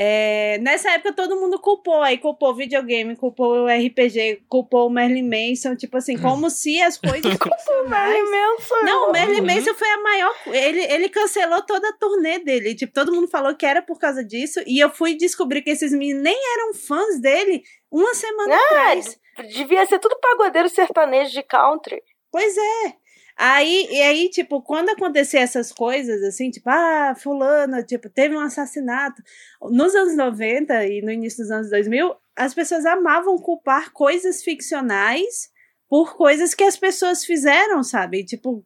[0.00, 4.90] É, nessa época todo mundo culpou, aí culpou o videogame, culpou o RPG, culpou o
[4.90, 8.74] Merlin Manson, tipo assim, como se as coisas ficcionais imenso.
[8.84, 9.46] não, o Merlin Uhum.
[9.46, 10.34] Manson foi a maior.
[10.46, 12.76] Ele, ele cancelou toda a turnê dele.
[12.76, 14.60] Tipo, todo mundo falou que era por causa disso.
[14.68, 19.18] E eu fui descobrir que esses meninos nem eram fãs dele uma semana Ah, atrás.
[19.52, 22.00] Devia ser tudo pagodeiro sertanejo de country.
[22.30, 22.94] Pois é.
[23.40, 28.40] Aí, e aí, tipo, quando acontecer essas coisas, assim, tipo, ah, fulano, tipo, teve um
[28.40, 29.22] assassinato.
[29.62, 35.50] Nos anos 90 e no início dos anos 2000, as pessoas amavam culpar coisas ficcionais
[35.88, 38.24] por coisas que as pessoas fizeram, sabe?
[38.24, 38.64] Tipo,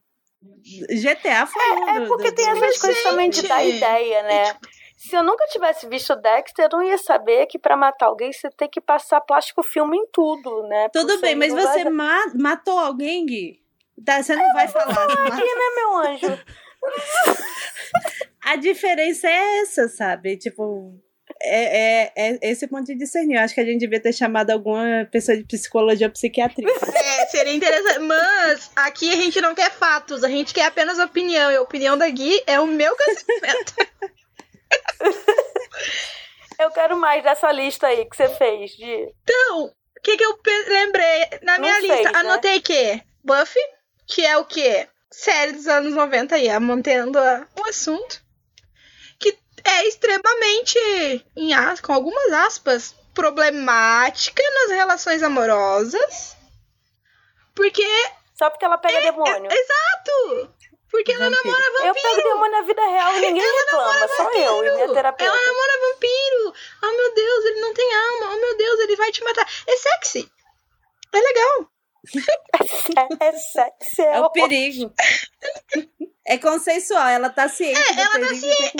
[0.90, 4.22] GTA foi um É do- porque do- tem do- essas coisas também de dar ideia,
[4.22, 4.56] né?
[4.96, 8.48] Se eu nunca tivesse visto Dexter, eu não ia saber que pra matar alguém você
[8.50, 10.88] tem que passar plástico filme em tudo, né?
[10.90, 13.62] Tudo bem, mas você ma- matou alguém, Gui?
[14.05, 14.94] Tá, você não vai falar.
[14.94, 15.26] você matou.
[15.26, 16.40] Aqui, né, meu anjo?
[18.44, 20.37] A diferença é essa, sabe?
[20.37, 20.92] Tipo,
[21.40, 23.37] é, é, é esse ponto de discernir.
[23.37, 26.68] Eu acho que a gente devia ter chamado alguma pessoa de psicologia ou psiquiatria.
[27.22, 28.00] É, seria interessante.
[28.00, 31.50] Mas aqui a gente não quer fatos, a gente quer apenas opinião.
[31.52, 33.74] E a opinião da Gui é o meu cancelamento.
[36.59, 39.12] Eu quero mais dessa lista aí que você fez de.
[39.22, 41.28] Então, o que, que eu lembrei?
[41.42, 42.18] Na minha Não lista, fez, né?
[42.20, 43.62] anotei que Buffy,
[44.07, 44.88] que é o quê?
[45.11, 48.23] Série dos anos 90 aí, mantendo o assunto.
[49.19, 50.79] Que é extremamente,
[51.37, 56.37] em as, com algumas aspas, problemática nas relações amorosas.
[57.55, 57.87] Porque.
[58.35, 59.51] Só porque ela pega demônio.
[59.51, 60.55] Exato!
[60.91, 61.45] Porque ela Vampiro.
[61.47, 62.29] namora Eu pego vampiro!
[62.29, 65.25] demônio na vida real e ninguém reclama, só eu e minha terapeuta.
[65.25, 66.55] Ela namora vampiro!
[66.83, 68.35] Oh meu Deus, ele não tem alma!
[68.35, 69.49] Oh meu Deus, ele vai te matar!
[69.67, 70.31] É sexy!
[71.15, 71.71] É legal!
[73.21, 74.03] É, é sexy.
[74.03, 74.33] É o horror.
[74.33, 74.93] perigo.
[76.27, 78.77] É consensual, ela tá ciente É, do ela tá perigo ciente.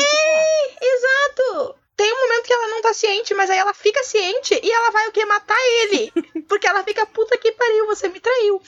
[0.81, 1.79] Exato!
[1.97, 4.91] Tem um momento que ela não tá ciente, mas aí ela fica ciente e ela
[4.91, 5.25] vai o quê?
[5.25, 6.13] Matar ele!
[6.49, 8.61] Porque ela fica, puta que pariu, você me traiu.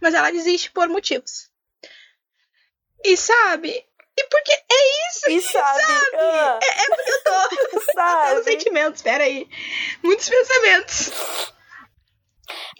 [0.00, 1.48] Mas ela desiste por motivos.
[3.04, 3.84] E sabe?
[4.18, 5.30] E porque é isso!
[5.30, 5.82] E sabe?
[6.16, 7.80] ah, É porque eu tô.
[7.92, 8.44] Sabe?
[8.44, 9.46] sentimentos, peraí.
[10.02, 11.10] Muitos pensamentos.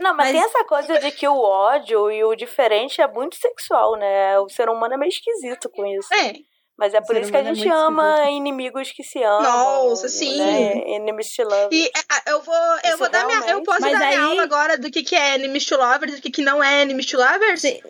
[0.01, 3.37] Não, mas, Mas- tem essa coisa de que o ódio e o diferente é muito
[3.37, 4.39] sexual, né?
[4.41, 6.13] O ser humano é meio esquisito com isso.
[6.15, 6.35] É.
[6.79, 8.37] Mas é por isso que a é gente muito ama esquisito.
[8.37, 9.43] inimigos que se amam.
[9.43, 10.37] Nossa, sim.
[10.37, 10.73] Né?
[10.97, 11.69] Enemies to love.
[11.75, 14.17] E é, eu vou, eu Isso vou dar minha, eu posso Mas dar minha aí-
[14.27, 16.83] aula agora do que, que é enemies to lovers e do que, que não é
[16.83, 17.63] enemies to lovers?
[17.63, 17.81] Sim.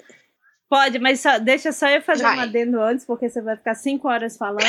[0.69, 2.37] Pode, mas só, deixa só eu fazer Vai.
[2.39, 4.63] um adendo antes, porque você vai ficar cinco horas falando.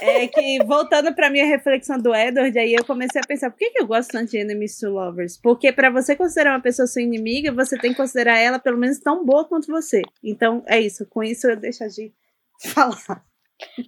[0.00, 3.70] é que, voltando pra minha reflexão do Edward, aí eu comecei a pensar, por que,
[3.70, 5.38] que eu gosto tanto de Enemies to Lovers?
[5.40, 8.98] Porque pra você considerar uma pessoa sua inimiga, você tem que considerar ela pelo menos
[8.98, 10.02] tão boa quanto você.
[10.22, 11.06] Então, é isso.
[11.08, 12.12] Com isso, eu deixo Gi
[12.64, 13.22] falar.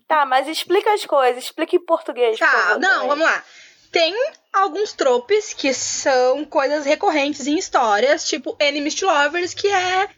[0.06, 2.38] Tá, mas explica as coisas, explica em português.
[2.38, 3.08] por Tá, favor, não, também.
[3.08, 3.44] vamos lá.
[3.90, 4.14] Tem
[4.52, 10.08] alguns tropes que são coisas recorrentes em histórias, tipo enemies to lovers, que é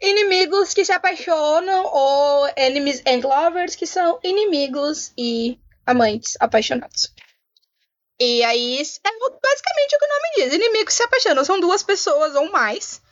[0.00, 7.12] inimigos que se apaixonam, ou enemies and lovers, que são inimigos e amantes apaixonados.
[8.18, 11.44] E aí, é basicamente o que o nome diz: inimigos se apaixonam.
[11.44, 13.02] São duas pessoas ou mais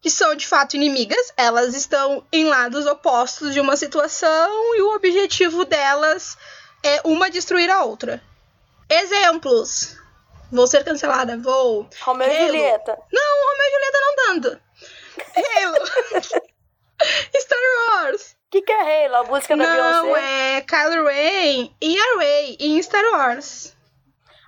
[0.00, 1.32] que são de fato inimigas.
[1.36, 6.36] Elas estão em lados opostos de uma situação e o objetivo delas
[6.82, 8.22] é uma destruir a outra.
[8.88, 9.96] Exemplos.
[10.50, 11.88] Vou ser cancelada, vou.
[12.00, 12.46] Romeu e.
[12.46, 12.98] Julieta.
[13.12, 14.62] Não, Romeo e Julieta não dando.
[15.36, 15.86] Halo.
[17.36, 17.58] Star
[17.90, 18.32] Wars.
[18.32, 19.16] O que, que é Halo?
[19.16, 20.56] A música da Não, Beyoncé?
[20.56, 23.76] é Kylo Ren e a Rey em Star Wars.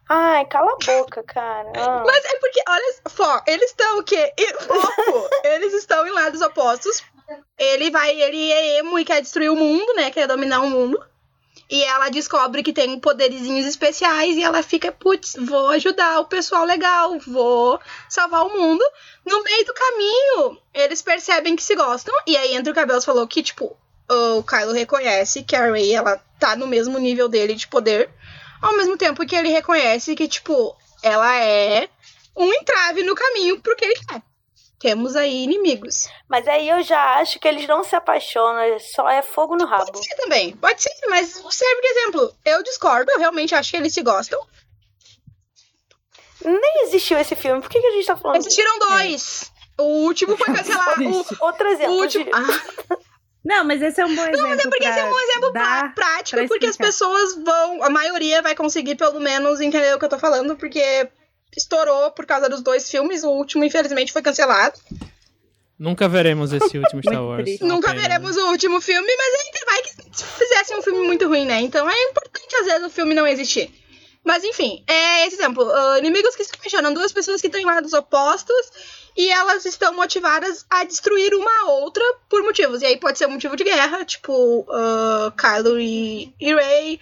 [0.08, 1.70] Ai, cala a boca, cara.
[1.76, 2.02] Ah.
[2.04, 4.32] Mas é porque, olha só, eles estão o quê?
[4.58, 5.28] Foco!
[5.44, 7.04] eles estão em lados opostos.
[7.56, 10.10] Ele vai, ele é emo e quer destruir o mundo, né?
[10.10, 11.00] Quer dominar o mundo.
[11.70, 16.64] E ela descobre que tem poderizinhos especiais e ela fica, putz, vou ajudar o pessoal
[16.64, 17.78] legal, vou
[18.08, 18.84] salvar o mundo.
[19.24, 22.12] No meio do caminho, eles percebem que se gostam.
[22.26, 23.76] E aí Andrew Cabelos falou que, tipo,
[24.10, 28.10] o Kylo reconhece que a Rey, ela tá no mesmo nível dele de poder.
[28.60, 31.88] Ao mesmo tempo que ele reconhece que, tipo, ela é
[32.36, 34.22] um entrave no caminho pro que ele quer.
[34.80, 36.08] Temos aí inimigos.
[36.26, 39.92] Mas aí eu já acho que eles não se apaixonam, só é fogo no rabo.
[39.92, 42.34] Pode ser também, pode ser, mas serve de exemplo.
[42.46, 44.40] Eu discordo, eu realmente acho que eles se gostam.
[46.42, 48.38] Nem existiu esse filme, por que, que a gente tá falando?
[48.38, 49.52] Existiram dois.
[49.78, 51.02] O último foi cancelado.
[51.08, 51.94] o, Outro o exemplo.
[51.96, 52.24] último.
[52.24, 52.96] de- Ah,
[53.44, 54.48] Não, mas esse é um bom exemplo.
[54.48, 55.94] mas é porque esse é um exemplo dar...
[55.94, 57.82] prático, porque as pessoas vão.
[57.82, 61.08] A maioria vai conseguir pelo menos entender o que eu tô falando, porque
[61.56, 63.22] estourou por causa dos dois filmes.
[63.24, 64.78] O último, infelizmente, foi cancelado.
[65.78, 67.60] Nunca veremos esse último Star Wars.
[67.60, 68.02] Nunca pena.
[68.02, 71.60] veremos o último filme, mas ainda vai que se fizessem um filme muito ruim, né?
[71.62, 73.72] Então é importante às vezes o filme não existir.
[74.22, 75.68] Mas enfim, é esse exemplo.
[75.70, 78.70] ah, inimigos que se apaixonam, duas pessoas que estão em lados opostos
[79.16, 82.82] e elas estão motivadas a destruir uma a outra por motivos.
[82.82, 87.00] E aí pode ser um motivo de guerra, tipo ah, Kylo e, e Rey.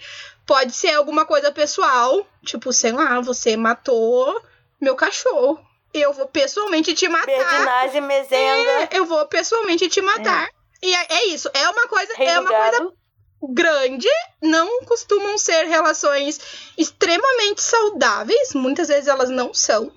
[0.49, 4.41] Pode ser alguma coisa pessoal, tipo, sei lá, você matou
[4.81, 5.63] meu cachorro.
[5.93, 7.27] Eu vou pessoalmente te matar.
[7.27, 10.49] Berdinazzi, Mezenga, É, eu vou pessoalmente te matar.
[10.81, 11.51] E é, é isso.
[11.53, 12.91] É uma coisa, Rei é uma coisa
[13.53, 14.07] grande.
[14.41, 16.39] Não costumam ser relações
[16.75, 18.55] extremamente saudáveis.
[18.55, 19.91] Muitas vezes elas não são.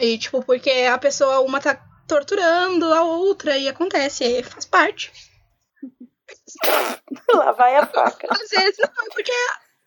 [0.00, 1.74] E, tipo, porque a pessoa, uma tá
[2.08, 4.24] torturando a outra e acontece.
[4.24, 5.12] E faz parte.
[7.34, 8.26] Lá vai a faca.
[8.30, 9.32] Às vezes não, porque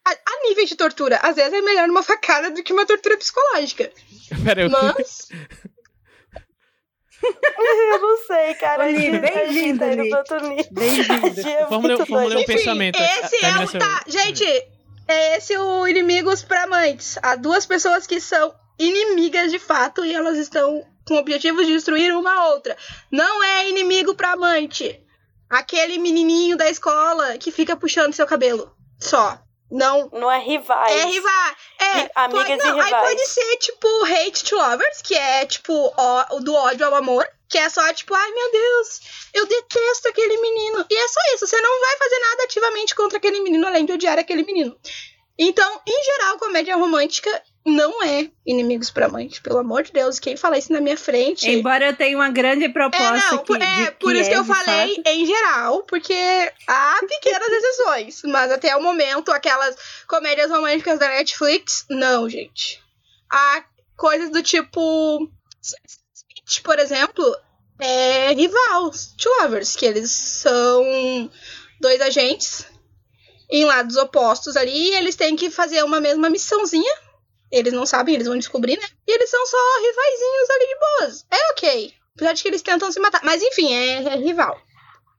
[0.05, 3.17] a, a nível de tortura, às vezes é melhor uma facada do que uma tortura
[3.17, 3.91] psicológica.
[4.45, 4.69] Pera, eu...
[4.69, 5.27] Mas.
[7.23, 8.83] Eu não sei, cara.
[8.83, 9.87] Bem-vinda,
[10.25, 10.37] tá.
[10.71, 11.27] Bem-vinda.
[11.27, 12.99] A gente é Formulei- formulei um pensamento.
[12.99, 13.67] Esse é o.
[13.67, 14.43] seu- Tá, gente,
[15.07, 17.17] é esse o Inimigos pra Amantes.
[17.23, 21.71] Há duas pessoas que são inimigas de fato e elas estão com o objetivo de
[21.71, 22.75] destruir uma a outra.
[23.09, 24.99] Não é inimigo pra amante.
[25.49, 28.75] Aquele menininho da escola que fica puxando seu cabelo.
[28.99, 29.39] Só.
[29.69, 30.09] Não.
[30.11, 30.95] Não é rivais.
[30.95, 31.55] É rival.
[31.79, 33.07] É, amigas pode, e não, aí rivais.
[33.07, 37.27] pode ser tipo hate to lovers, que é tipo ó, o do ódio ao amor,
[37.49, 39.01] que é só tipo, ai meu Deus,
[39.33, 40.85] eu detesto aquele menino.
[40.89, 43.93] E é só isso, você não vai fazer nada ativamente contra aquele menino além de
[43.93, 44.77] odiar aquele menino.
[45.37, 50.19] Então, em geral, comédia romântica não é inimigos pra amante, pelo amor de Deus.
[50.19, 51.49] Quem fala isso na minha frente?
[51.49, 54.35] Embora eu tenha uma grande proposta É, não, que, por, de é, por isso que
[54.35, 56.13] é, eu de falei fato, em geral, porque
[56.67, 59.75] há pequenas exceções, mas até o momento, aquelas
[60.07, 62.81] comédias românticas da Netflix, não, gente.
[63.31, 63.63] Há
[63.95, 65.29] coisas do tipo.
[66.63, 67.23] Por exemplo,
[67.79, 71.31] é rival, to lovers, que eles são
[71.79, 72.65] dois agentes
[73.49, 76.93] em lados opostos ali, e eles têm que fazer uma mesma missãozinha.
[77.53, 78.87] Eles não sabem, eles vão descobrir, né?
[79.07, 81.25] E eles são só rivaizinhos ali de boas.
[81.29, 81.93] É ok.
[82.15, 83.21] Apesar de que eles tentam se matar.
[83.23, 84.59] Mas enfim, é, é rival.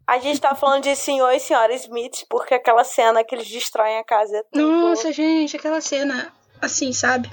[0.05, 3.99] A gente tá falando de senhor e senhora Smith, porque aquela cena que eles destroem
[3.99, 4.91] a casa é tão boa.
[4.91, 7.31] Nossa, gente, aquela cena assim, sabe?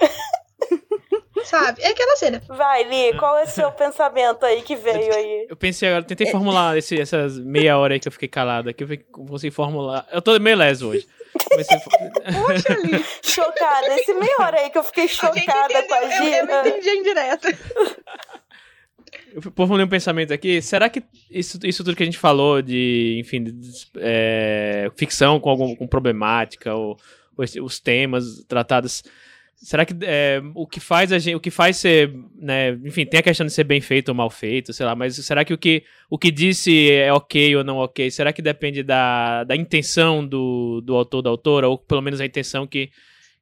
[1.44, 1.80] sabe?
[1.80, 2.42] É aquela cena.
[2.48, 5.46] Vai, Li, qual é o seu pensamento aí que veio aí?
[5.48, 8.82] Eu pensei agora, tentei formular esse, essas meia hora aí que eu fiquei calado aqui,
[8.82, 10.06] eu consegui formular.
[10.12, 11.06] Eu tô meio leso hoje.
[11.38, 11.80] Comecei a
[12.32, 13.04] Poxa, ali.
[13.22, 13.94] Chocada.
[14.00, 16.68] Esse meia hora aí que eu fiquei chocada com a eu, eu Gina.
[16.68, 17.58] entendi a indireta.
[19.32, 20.60] Eu formulei um pensamento aqui.
[20.62, 25.38] Será que isso, isso tudo que a gente falou de, enfim, de, de- é, ficção
[25.38, 26.96] com algum com problemática, ou,
[27.36, 29.02] ou os temas tratados.
[29.56, 33.18] Será que é, o que faz a gente, o que faz ser, né, enfim, tem
[33.18, 35.58] a questão de ser bem feito ou mal feito, sei lá, mas será que o
[35.58, 38.10] que o que disse é ok ou não ok?
[38.10, 42.26] Será que depende da, da intenção do, do autor da autora ou pelo menos a
[42.26, 42.90] intenção que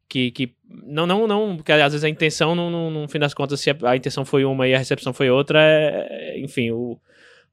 [0.09, 3.35] que, que não, não, não, porque às vezes a intenção, no, no, no fim das
[3.35, 6.99] contas, se a, a intenção foi uma e a recepção foi outra, é, enfim, o,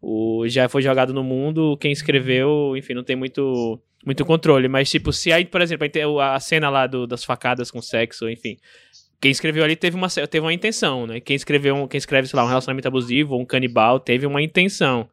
[0.01, 4.89] o já foi jogado no mundo, quem escreveu, enfim, não tem muito, muito controle, mas
[4.89, 5.87] tipo, se aí, por exemplo,
[6.19, 8.57] a cena lá do, das facadas com sexo, enfim,
[9.21, 11.19] quem escreveu ali teve uma, teve uma intenção, né?
[11.19, 14.41] Quem escreveu, um, quem escreve, sei lá, um relacionamento abusivo ou um canibal, teve uma
[14.41, 15.07] intenção.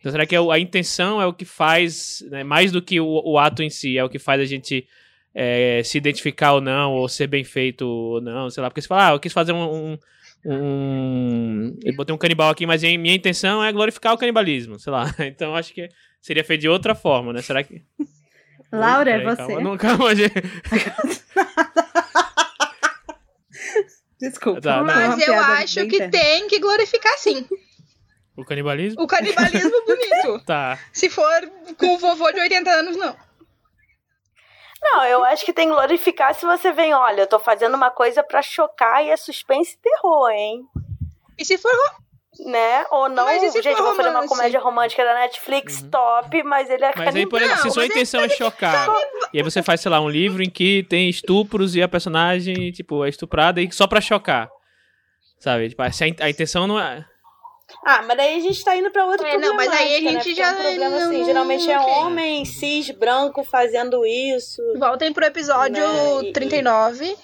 [0.00, 3.06] Então será que é a intenção é o que faz, né, mais do que o,
[3.06, 4.86] o ato em si, é o que faz a gente
[5.34, 8.88] é, se identificar ou não, ou ser bem feito ou não, sei lá, porque você
[8.88, 9.92] fala, ah, eu quis fazer um.
[9.92, 9.98] um,
[10.44, 15.04] um- eu botei um canibal aqui, mas minha intenção é glorificar o canibalismo, sei lá.
[15.20, 15.88] Então acho que
[16.20, 17.42] seria feito de outra forma, né?
[17.42, 17.82] Será que.
[18.72, 19.46] Laura, é Peraí, você?
[19.46, 20.32] Calma, não, calma, gente.
[24.20, 24.60] Desculpa.
[24.60, 26.10] Tá, uma Mas eu acho que interna.
[26.10, 27.46] tem que glorificar sim.
[28.36, 29.02] O canibalismo?
[29.02, 30.44] O canibalismo bonito.
[30.46, 30.78] Tá.
[30.92, 31.28] Se for
[31.76, 33.16] com o vovô de 80 anos, não.
[34.82, 37.90] Não, eu acho que tem que glorificar se você vem, olha, eu tô fazendo uma
[37.90, 40.66] coisa pra chocar e é suspense e terror, hein?
[41.38, 41.70] E se for
[42.40, 42.84] Né?
[42.90, 44.28] Ou não, Mas gente, vou fazer uma romance?
[44.28, 45.90] comédia romântica da Netflix Uhum.
[45.90, 48.88] top, mas ele é Mas aí, por exemplo, se sua é intenção é chocar,
[49.32, 52.72] e aí você faz, sei lá, um livro em que tem estupros e a personagem,
[52.72, 54.50] tipo, é estuprada e só pra chocar.
[55.38, 55.68] Sabe?
[55.68, 57.04] Tipo, se a, a intenção não é.
[57.84, 60.04] Ah, mas daí a gente tá indo pra outra É, não, mas aí a problemática,
[60.04, 60.10] né?
[60.12, 64.62] gente Porque já é um problema não- assim, geralmente é homem cis branco fazendo isso.
[64.78, 65.82] voltem pro episódio
[66.22, 67.16] Né, e- 39.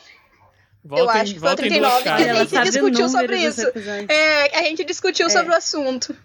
[0.84, 3.62] Voltem, acho que foi o voltem 39 duas que a gente discutiu sobre isso.
[4.08, 5.30] É, a gente discutiu É.
[5.30, 6.16] sobre o assunto.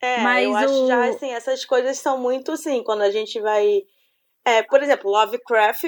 [0.00, 3.40] É, Mas eu acho o- já, assim, essas coisas são muito, assim, quando a gente
[3.40, 3.82] vai...
[4.46, 5.84] É, por exemplo, Lovecraft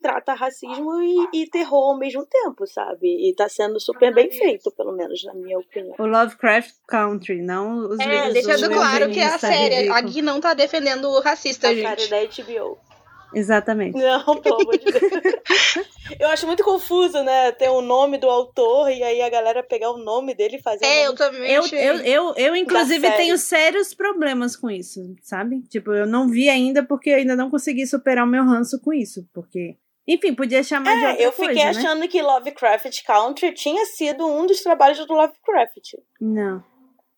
[0.00, 3.08] trata racismo e, e terror ao mesmo tempo, sabe?
[3.28, 5.96] E tá sendo super bem feito, pelo menos, na minha opinião.
[5.98, 9.74] O Lovecraft Country, não os É, livros deixando do claro que é a série.
[9.74, 9.94] ridículo.
[9.96, 12.10] A Gui não tá defendendo o racista, A série gente.
[12.10, 12.78] da HBO.
[13.34, 13.96] Exatamente.
[13.96, 15.12] Não, pelo amor de Deus.
[16.18, 17.52] Eu acho muito confuso, né?
[17.52, 20.84] Ter o nome do autor e aí a galera pegar o nome dele e fazer.
[20.84, 25.62] É, um eu também Eu, eu, eu, eu, inclusive, tenho sérios problemas com isso, sabe?
[25.68, 29.26] Tipo, eu não vi ainda porque ainda não consegui superar o meu ranço com isso.
[29.32, 29.76] Porque,
[30.06, 31.70] enfim, podia chamar de É, outra eu fiquei coisa, né?
[31.70, 35.94] achando que Lovecraft Country tinha sido um dos trabalhos do Lovecraft.
[36.20, 36.62] Não.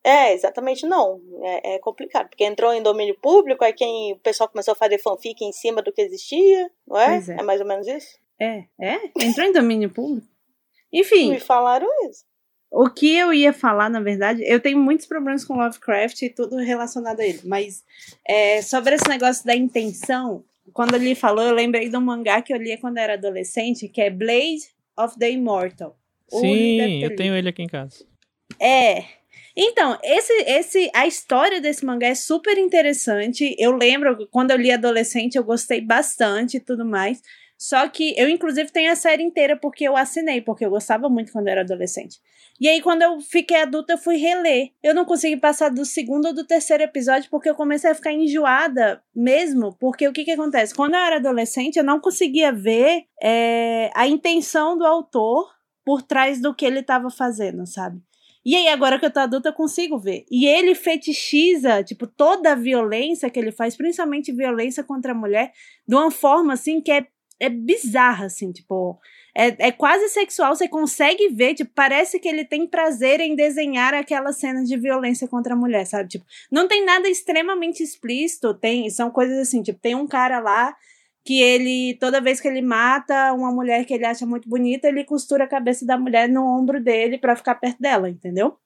[0.05, 1.19] É, exatamente não.
[1.43, 4.99] É, é complicado, porque entrou em domínio público, aí quem o pessoal começou a fazer
[4.99, 7.25] fanfic em cima do que existia, não é?
[7.27, 7.41] É.
[7.41, 8.19] É mais ou menos isso?
[8.39, 9.01] É, é?
[9.19, 10.27] Entrou em domínio público?
[10.93, 12.25] Enfim, Me falaram isso.
[12.71, 16.57] o que eu ia falar, na verdade, eu tenho muitos problemas com Lovecraft e tudo
[16.57, 17.83] relacionado a ele, mas
[18.29, 22.53] é, sobre esse negócio da intenção, quando ele falou, eu lembrei de um mangá que
[22.53, 25.97] eu lia quando era adolescente, que é Blade of the Immortal.
[26.29, 28.05] Sim, eu tenho ele aqui em casa.
[28.61, 29.05] É.
[29.57, 33.55] Então, esse, esse, a história desse mangá é super interessante.
[33.59, 37.23] Eu lembro, quando eu li adolescente, eu gostei bastante e tudo mais.
[37.57, 41.33] Só que eu, inclusive, tenho a série inteira porque eu assinei, porque eu gostava muito
[41.33, 42.21] quando eu era adolescente.
[42.61, 44.71] E aí, quando eu fiquei adulta, eu fui reler.
[44.83, 48.13] Eu não consegui passar do segundo ou do terceiro episódio porque eu comecei a ficar
[48.13, 49.73] enjoada mesmo.
[49.79, 50.75] Porque o que que acontece?
[50.75, 55.49] Quando eu era adolescente, eu não conseguia ver é, a intenção do autor
[55.85, 58.01] por trás do que ele estava fazendo, sabe?
[58.45, 60.27] E aí, agora que eu tô adulta, eu consigo ver.
[60.31, 65.53] E ele fetichiza, tipo, toda a violência que ele faz, principalmente violência contra a mulher,
[65.87, 67.07] de uma forma, assim, que é,
[67.41, 68.99] é bizarra, assim, tipo...
[69.37, 73.93] É, é quase sexual, você consegue ver, tipo, parece que ele tem prazer em desenhar
[73.93, 76.09] aquelas cenas de violência contra a mulher, sabe?
[76.09, 80.73] Tipo, não tem nada extremamente explícito, tem, são coisas assim, tipo, tem um cara lá
[81.25, 85.05] que ele, toda vez que ele mata uma mulher que ele acha muito bonita, ele
[85.05, 88.59] costura a cabeça da mulher no ombro dele pra ficar perto dela, entendeu?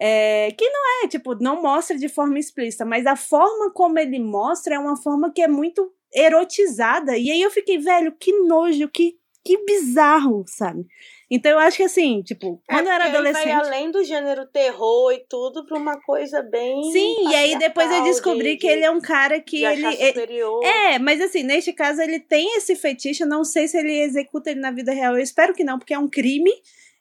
[0.00, 4.18] É, que não é, tipo, não mostra de forma explícita, mas a forma como ele
[4.18, 7.16] mostra é uma forma que é muito erotizada.
[7.16, 9.16] E aí eu fiquei, velho, que nojo, que,
[9.56, 10.84] que bizarro, sabe?
[11.30, 13.44] Então eu acho que assim, tipo, quando eu era É, porque aí adolescente.
[13.54, 16.82] Vai além do gênero terror e tudo pra uma coisa bem.
[16.92, 19.84] Sim, e aí depois eu descobri de- que ele é um cara que ele.
[19.86, 20.64] é- superior.
[20.64, 24.50] É, mas assim, neste caso ele tem esse fetiche, eu não sei se ele executa
[24.50, 26.50] ele na vida real, eu espero que não, porque é um crime,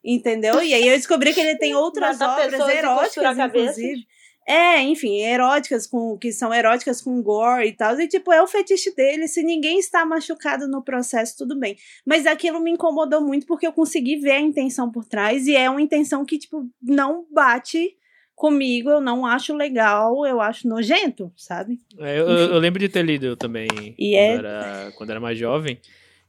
[0.03, 0.61] entendeu?
[0.61, 4.07] E aí eu descobri que ele tem outras obras eróticas, inclusive.
[4.49, 7.99] É, enfim, eróticas com que são eróticas com gore e tal.
[7.99, 9.27] E tipo, é o fetiche dele.
[9.27, 11.75] Se ninguém está machucado no processo, tudo bem.
[12.05, 15.47] Mas aquilo me incomodou muito porque eu consegui ver a intenção por trás.
[15.47, 17.97] E é uma intenção que, tipo, não bate
[18.33, 18.89] comigo.
[18.89, 21.77] Eu não acho legal, eu acho nojento, sabe?
[21.99, 23.67] É, eu, eu- lembro de ter lido também
[23.99, 25.77] E quando, é- era, quando era mais jovem.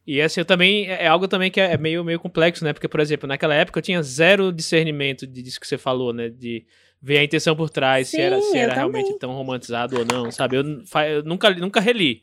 [0.04, 0.88] E assim, eu também.
[0.88, 2.72] É algo também que é meio, meio complexo, né?
[2.72, 6.30] Porque, por exemplo, naquela época eu tinha zero discernimento de- disso que você falou, né?
[6.30, 6.64] De
[7.00, 8.92] ver a intenção por trás, se era, Sim, se era também.
[8.92, 10.56] realmente tão romantizado ou não, sabe?
[10.56, 12.22] Eu, eu nunca, nunca reli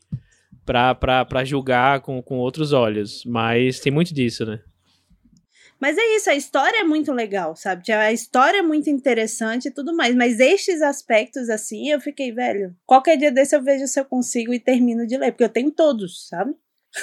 [0.65, 3.23] pra, pra, pra julgar com, com outros olhos.
[3.26, 4.59] Mas tem muito disso, né?
[5.80, 7.84] Mas é isso, a história é muito legal, sabe?
[7.84, 10.15] Tipo, A história é muito interessante e tudo mais.
[10.15, 12.73] Mas estes aspectos, assim, eu fiquei, velho.
[12.86, 15.71] Qualquer dia desse eu vejo se eu consigo e termino de ler, porque eu tenho
[15.71, 16.53] todos, sabe?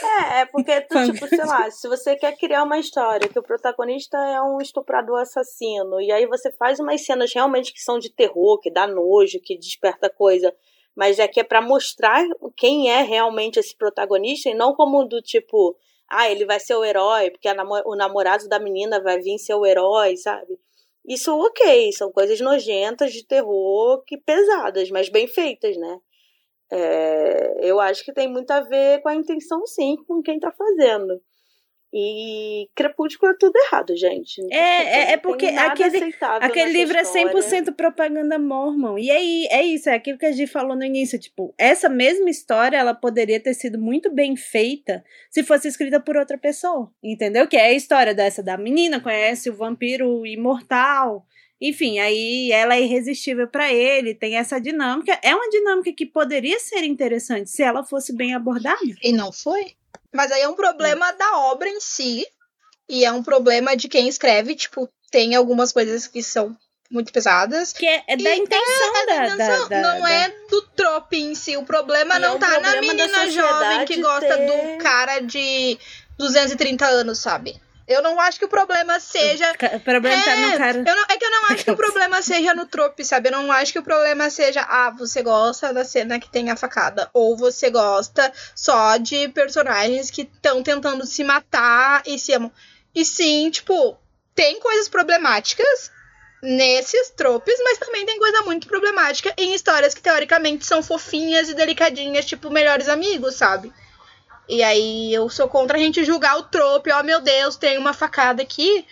[0.00, 3.42] É, é porque tu, tipo, sei lá, se você quer criar uma história que o
[3.42, 8.10] protagonista é um estuprador assassino, e aí você faz umas cenas realmente que são de
[8.10, 10.54] terror, que dá nojo, que desperta coisa,
[10.94, 12.24] mas é que é pra mostrar
[12.56, 15.76] quem é realmente esse protagonista e não como do tipo,
[16.08, 17.48] ah, ele vai ser o herói, porque
[17.84, 20.58] o namorado da menina vai vir ser o herói, sabe?
[21.04, 25.98] Isso, ok, são coisas nojentas de terror que pesadas, mas bem feitas, né?
[26.74, 30.50] É, eu acho que tem muito a ver com a intenção, sim, com quem tá
[30.50, 31.20] fazendo.
[31.94, 34.40] E Crepúsculo é tudo errado, gente.
[34.50, 38.96] É, é, é porque aquele, aquele livro é 100% propaganda mormon.
[38.96, 41.18] E aí, é isso, é aquilo que a gente falou no início.
[41.18, 46.16] Tipo, essa mesma história, ela poderia ter sido muito bem feita se fosse escrita por
[46.16, 46.90] outra pessoa.
[47.02, 47.46] Entendeu?
[47.46, 51.26] Que é a história dessa da menina, conhece o vampiro imortal.
[51.64, 55.16] Enfim, aí ela é irresistível para ele, tem essa dinâmica.
[55.22, 58.80] É uma dinâmica que poderia ser interessante se ela fosse bem abordada.
[59.00, 59.76] E não foi?
[60.12, 61.12] Mas aí é um problema é.
[61.12, 62.26] da obra em si.
[62.88, 64.56] E é um problema de quem escreve.
[64.56, 66.56] Tipo, tem algumas coisas que são
[66.90, 67.72] muito pesadas.
[67.72, 69.68] Que é, é da intenção, é, é da, intenção.
[69.68, 70.10] Da, da, Não da...
[70.10, 71.56] é do trope em si.
[71.56, 74.46] O problema e não é um tá problema na menina jovem que gosta ter...
[74.46, 75.78] do cara de
[76.18, 77.60] 230 anos, sabe?
[77.86, 79.50] Eu não acho que o problema seja.
[79.74, 80.78] O problema é, tá no cara.
[80.78, 83.28] Eu não, é que eu não acho que o problema seja no trope, sabe?
[83.28, 86.56] Eu não acho que o problema seja, ah, você gosta da cena que tem a
[86.56, 87.10] facada.
[87.12, 92.52] Ou você gosta só de personagens que estão tentando se matar e se amam.
[92.94, 93.98] E sim, tipo,
[94.34, 95.90] tem coisas problemáticas
[96.42, 101.54] nesses tropes, mas também tem coisa muito problemática em histórias que teoricamente são fofinhas e
[101.54, 103.72] delicadinhas, tipo melhores amigos, sabe?
[104.48, 107.78] E aí eu sou contra a gente julgar o trope, ó, oh, meu Deus, tem
[107.78, 108.86] uma facada aqui.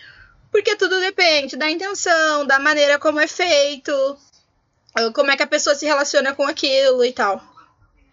[0.51, 3.91] Porque tudo depende da intenção, da maneira como é feito,
[5.13, 7.41] como é que a pessoa se relaciona com aquilo e tal.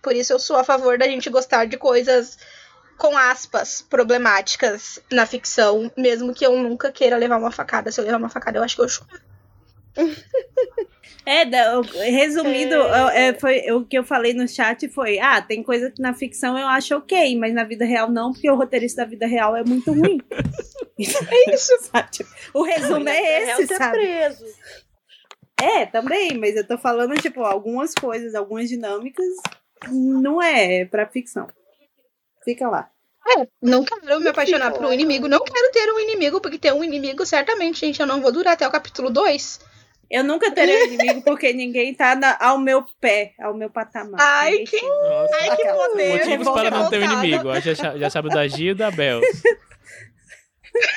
[0.01, 2.39] Por isso eu sou a favor da gente gostar de coisas
[2.97, 7.91] com aspas problemáticas na ficção, mesmo que eu nunca queira levar uma facada.
[7.91, 9.21] Se eu levar uma facada, eu acho que eu choro.
[11.29, 11.45] É,
[12.11, 13.29] resumindo, é.
[13.29, 16.59] É, foi, o que eu falei no chat foi: ah, tem coisa que na ficção
[16.59, 19.63] eu acho ok, mas na vida real não, porque o roteirista da vida real é
[19.63, 20.23] muito ruim.
[20.99, 22.27] é isso, sabe?
[22.55, 23.99] O resumo é esse, sabe?
[23.99, 24.47] Preso.
[25.61, 29.27] É, também, mas eu tô falando, tipo, algumas coisas, algumas dinâmicas,
[29.87, 31.47] não é pra ficção.
[32.43, 32.91] Fica lá.
[33.37, 36.73] É, não quero me apaixonar por um inimigo, não quero ter um inimigo, porque ter
[36.73, 39.61] um inimigo, certamente, gente, eu não vou durar até o capítulo 2.
[40.11, 44.19] Eu nunca terei inimigo porque ninguém tá na, ao meu pé, ao meu patamar.
[44.19, 44.81] Ai, que,
[45.41, 46.19] ai, que poder.
[46.19, 47.61] Motivos para não ter um inimigo.
[47.61, 49.21] Já, já sabe da Gil e da Bel.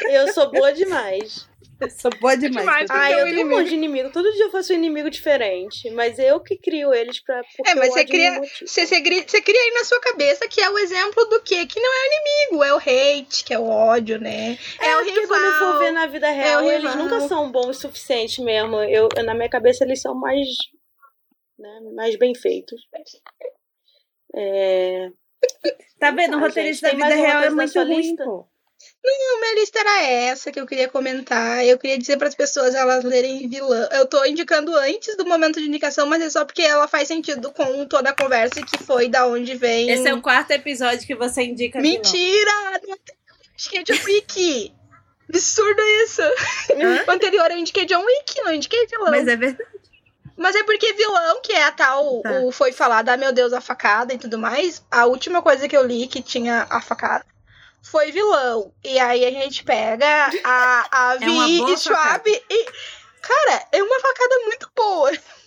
[0.10, 1.50] Eu sou boa demais.
[1.90, 2.66] Sou boa demais.
[2.66, 4.12] demais Ai, eu tenho um monte de inimigo.
[4.12, 5.90] Todo dia eu faço um inimigo diferente.
[5.92, 7.42] Mas eu que crio eles pra.
[7.66, 10.70] É, mas você cria, você, você, cria, você cria aí na sua cabeça que é
[10.70, 11.66] o exemplo do quê?
[11.66, 14.58] Que não é inimigo, é o hate, que é o ódio, né?
[14.80, 15.28] É, é o rival.
[15.28, 18.42] quando eu for ver na vida é real, é eles nunca são bons o suficiente
[18.42, 18.78] mesmo.
[18.82, 20.48] Eu, na minha cabeça, eles são mais.
[21.58, 22.82] Né, mais bem feitos.
[24.36, 25.10] É.
[26.00, 26.38] Tá vendo?
[26.38, 28.24] O roteirista da vida real é muito ruim, lista?
[28.24, 28.51] pô.
[29.04, 31.66] Não, minha lista era essa que eu queria comentar.
[31.66, 33.90] Eu queria dizer para as pessoas elas lerem vilã.
[33.92, 37.52] Eu tô indicando antes do momento de indicação, mas é só porque ela faz sentido
[37.52, 39.90] com toda a conversa que foi da onde vem.
[39.90, 42.52] Esse é o quarto episódio que você indica Mentira!
[43.56, 44.74] Acho que é John Wick.
[45.30, 46.22] Absurdo isso.
[46.22, 47.06] Hã?
[47.08, 49.10] O anterior eu indiquei John Wick, não indiquei vilão.
[49.10, 49.70] Mas é verdade.
[50.38, 52.40] Mas é porque vilão, que é a tal, tá.
[52.40, 54.84] o foi falado, ah, meu Deus, a facada e tudo mais.
[54.90, 57.24] A última coisa que eu li que tinha a facada
[57.82, 58.74] foi vilão.
[58.84, 62.66] E aí a gente pega a, a é Vi e Schwab e.
[63.22, 65.12] Cara, é uma facada muito boa.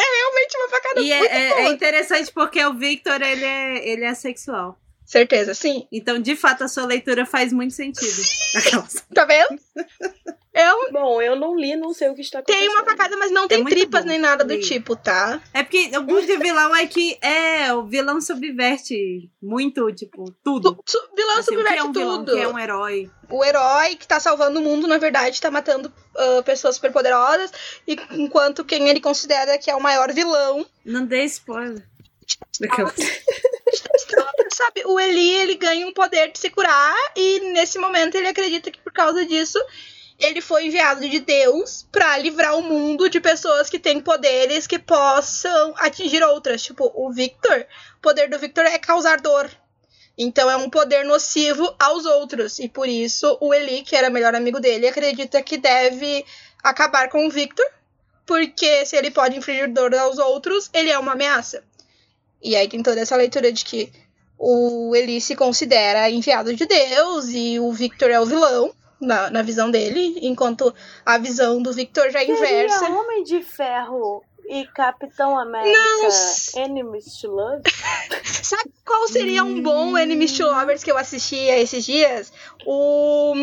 [0.00, 1.60] realmente uma facada e é, muito é, boa.
[1.60, 4.78] é interessante porque o Victor, ele é, ele é sexual.
[5.08, 5.88] Certeza, sim.
[5.90, 8.22] Então, de fato, a sua leitura faz muito sentido.
[9.14, 9.58] tá vendo?
[10.52, 10.92] Eu...
[10.92, 12.60] Bom, eu não li, não sei o que está acontecendo.
[12.60, 14.10] Tem uma facada, mas não tem é tripas bom.
[14.10, 15.40] nem nada do tipo, tá?
[15.54, 20.74] É porque o bom de vilão é que é, o vilão subverte muito, tipo, tudo.
[20.84, 22.34] Tu, vilão assim, subverte que é um tudo.
[22.34, 23.10] Vilão, que é um herói.
[23.30, 27.50] O herói que tá salvando o mundo, na verdade, tá matando uh, pessoas superpoderosas,
[27.86, 30.66] e enquanto quem ele considera que é o maior vilão.
[30.84, 31.82] Não dê spoiler.
[34.58, 38.72] Sabe, o Eli ele ganha um poder de se curar e nesse momento ele acredita
[38.72, 39.56] que por causa disso
[40.18, 44.76] ele foi enviado de Deus para livrar o mundo de pessoas que têm poderes que
[44.76, 46.60] possam atingir outras.
[46.60, 47.66] Tipo, o Victor,
[47.98, 49.48] o poder do Victor é causar dor.
[50.18, 52.58] Então é um poder nocivo aos outros.
[52.58, 56.26] E por isso o Eli, que era melhor amigo dele, acredita que deve
[56.64, 57.64] acabar com o Victor.
[58.26, 61.62] Porque se ele pode infligir dor aos outros, ele é uma ameaça.
[62.42, 63.92] E aí tem toda essa leitura de que
[64.38, 69.42] o Eli se considera enviado de Deus e o Victor é o vilão na, na
[69.42, 70.74] visão dele, enquanto
[71.04, 72.78] a visão do Victor já é inversa.
[72.78, 76.62] Seria Homem de Ferro e Capitão América Não.
[76.62, 77.62] Enemies to Love?
[78.24, 82.32] Sabe qual seria um bom Enemies to Lovers que eu assisti esses dias?
[82.64, 83.34] O,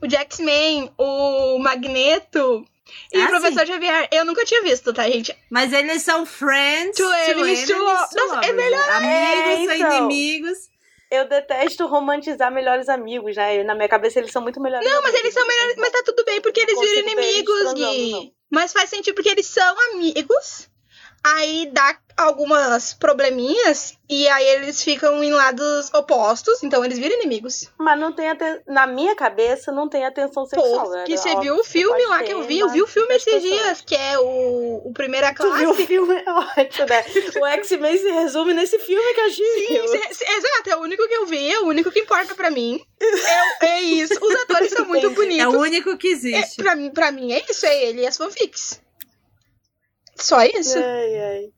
[0.00, 2.64] o Jax-Man, o Magneto
[3.12, 5.36] E Ah, o professor Xavier, eu nunca tinha visto, tá, gente?
[5.50, 6.96] Mas eles são friends.
[6.96, 9.96] To enemies, to to Nossa, é melhor Amigos, É, são então.
[9.98, 10.58] inimigos.
[11.10, 13.62] Eu detesto romantizar melhores amigos, né?
[13.62, 15.76] Na minha cabeça eles são muito melhores Não, mas amigos, eles são melhores.
[15.76, 18.10] Mas tá tudo bem, porque eles viram inimigos, Gui.
[18.12, 18.32] não.
[18.50, 20.68] Mas faz sentido porque eles são amigos.
[21.22, 23.94] Aí dá algumas probleminhas.
[24.08, 26.62] E aí eles ficam em lados opostos.
[26.62, 27.70] Então eles viram inimigos.
[27.78, 28.60] Mas não tem aten...
[28.66, 30.84] na minha cabeça não tem atenção sexual.
[30.86, 32.58] Pô, era que você viu o filme lá ter, que eu vi.
[32.58, 33.50] Eu vi o filme esses atenção.
[33.58, 35.86] dias, que é o, o Primeira Tu viu o Classe.
[35.86, 36.14] filme?
[36.24, 37.04] É ótimo, né?
[37.40, 41.06] O X-Men se resume nesse filme que a gente Sim, cê- exato, é o único
[41.08, 42.80] que eu vi, é o único que importa pra mim.
[43.60, 44.14] É, é isso.
[44.24, 45.40] Os atores são muito Entendi.
[45.40, 45.68] É o bonitos.
[45.68, 46.62] único que É, existe.
[46.62, 48.80] pra, mim, pra mim é isso, é ele e as fanfics.
[50.16, 50.78] Só isso.
[50.78, 51.50] Ai, ai.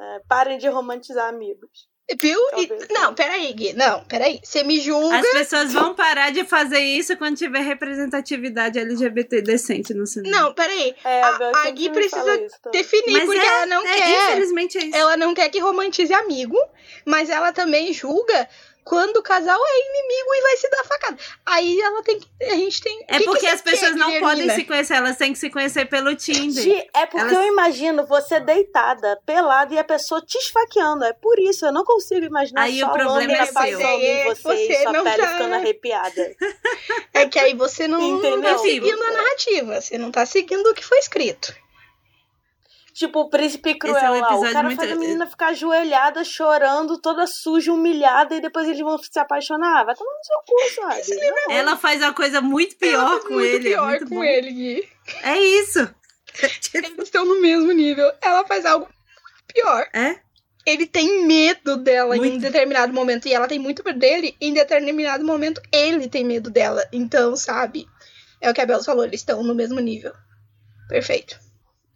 [0.00, 1.88] É, parem de romantizar amigos.
[2.22, 2.40] Viu?
[2.56, 2.88] E- Talvez.
[2.90, 3.74] não, peraí, Gui.
[3.74, 4.40] Não, peraí.
[4.42, 5.18] Você me julga.
[5.18, 10.34] As pessoas vão parar de fazer isso quando tiver representatividade LGBT decente no cinema.
[10.34, 10.94] Não, peraí.
[11.04, 12.46] É, A- a Gui precisa.
[12.72, 14.22] Definir, Mas porque é, ela não é, quer.
[14.32, 14.96] Infelizmente é isso.
[14.96, 16.56] Ela não quer que romantize amigo,
[17.04, 18.48] mas ela também julga
[18.88, 21.16] quando o casal é inimigo e vai se dar facada.
[21.44, 22.26] Aí ela tem que.
[22.42, 23.04] A gente tem.
[23.06, 24.30] É que porque que as pessoas quer, não Guilhermina?
[24.42, 26.62] podem se conhecer, elas têm que se conhecer pelo Tinder.
[26.64, 31.04] Gi, é porque Elas- eu imagino você deitada, pelada e a pessoa te esfaqueando.
[31.04, 33.80] É por isso, eu não consigo imaginar Aí só o problema é seu.
[33.80, 36.36] em É, você, você e sua não pele tá- ficando arrepiada.
[37.12, 39.80] É que aí você não, não tá seguindo a narrativa.
[39.80, 41.54] Você não tá seguindo o que foi escrito.
[42.98, 44.36] Tipo, o príncipe cruel Esse é um lá.
[44.36, 48.80] O cara muito- faz a menina ficar ajoelhada, chorando, toda suja, humilhada, e depois eles
[48.80, 49.84] vão se apaixonar.
[49.84, 51.20] Vai tomar no seu cu, sabe?
[51.30, 51.52] Não.
[51.54, 53.68] Ela faz uma coisa muito pior Ela faz com muito ele.
[53.68, 54.24] é pior muito com bom.
[54.24, 54.88] ele, Gui.
[55.22, 55.94] É isso.
[56.74, 58.10] Eles estão no mesmo nível.
[58.20, 58.88] Ela faz algo
[59.54, 59.86] pior.
[59.94, 60.18] É?
[60.66, 62.42] Ele tem medo dela em um Muito.
[62.42, 63.28] determinado momento.
[63.28, 64.36] E ela tem muito medo dele.
[64.40, 66.84] E em determinado momento, ele tem medo dela.
[66.92, 67.86] Então, sabe?
[68.40, 69.04] É o que a Bel falou.
[69.04, 70.12] Eles estão no mesmo nível.
[70.88, 71.38] Perfeito.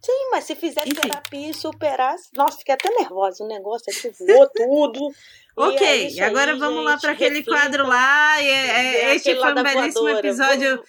[0.05, 0.99] Sim, mas se fizer Enfim.
[0.99, 2.15] terapia e superar.
[2.35, 3.43] Nossa, fiquei até nervosa.
[3.43, 5.09] O negócio aqui voou tudo.
[5.55, 7.01] E é Ok, isso agora aí, vamos lá gente.
[7.01, 7.53] para aquele Reflitam.
[7.61, 8.41] quadro lá.
[8.41, 10.19] E, é- É este lá foi um belíssimo voadora.
[10.27, 10.83] episódio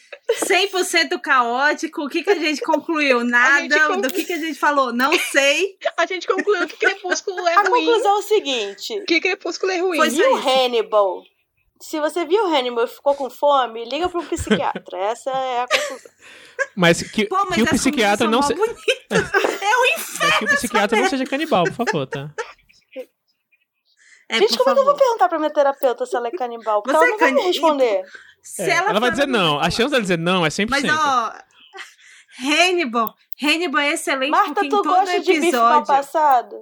[0.47, 2.05] 100% caótico.
[2.05, 3.23] O que, que a gente concluiu?
[3.29, 3.61] Nada.
[3.61, 4.91] gente conclu- Do que, que a gente falou?
[4.91, 5.77] Não sei.
[5.99, 7.85] A gente concluiu que Crepúsculo é A ruim.
[7.85, 9.99] conclusão é o seguinte: Que Crepúsculo é ruim.
[9.99, 10.49] Foi viu isso.
[10.49, 11.23] Hannibal?
[11.89, 14.97] Se você viu Hannibal e ficou com fome, liga para um psiquiatra.
[15.05, 16.11] Essa é a conclusão.
[16.75, 18.67] Mas que, Pô, mas que o psiquiatra não comidas se...
[18.67, 19.61] são mó bonitas.
[19.63, 20.29] É um inferno.
[20.31, 22.31] mas que o psiquiatra não seja canibal, por favor, tá?
[24.29, 24.99] É, Gente, como é que eu vou favor.
[24.99, 26.83] perguntar pra minha terapeuta se ela é canibal?
[26.83, 28.03] Porque Você ela é não vai me responder.
[28.43, 29.61] Se É, ela, vai for- dizer não.
[29.61, 30.69] A chance dela dizer não é 100%.
[30.71, 31.33] Mas, ó,
[32.43, 33.15] Hannibal.
[33.43, 35.87] Hannibal é excelente porque Marta, em tu todo gosta de bife mal episódio.
[35.87, 36.57] passado?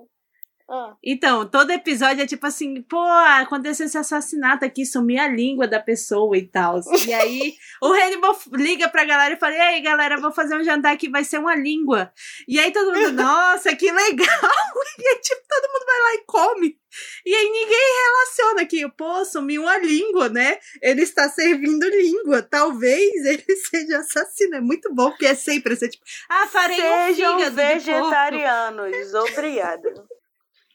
[0.68, 0.94] Ah.
[1.02, 5.80] Então, todo episódio é tipo assim, pô, aconteceu esse assassinato aqui, sumi a língua da
[5.80, 6.80] pessoa e tal.
[7.06, 10.64] E aí, o Hannibal liga pra galera e fala: E aí, galera, vou fazer um
[10.64, 12.12] jantar que vai ser uma língua.
[12.48, 14.28] E aí todo mundo, nossa, que legal!
[14.98, 16.78] E aí, tipo, todo mundo vai lá e come.
[17.24, 20.58] E aí ninguém relaciona que, pô, sumi uma língua, né?
[20.82, 22.42] Ele está servindo língua.
[22.42, 24.56] Talvez ele seja assassino.
[24.56, 27.72] É muito bom, porque é sempre assim, tipo, ah, farei um Sejam fígado porco.
[27.72, 29.14] vegetarianos.
[29.14, 30.04] Obrigada.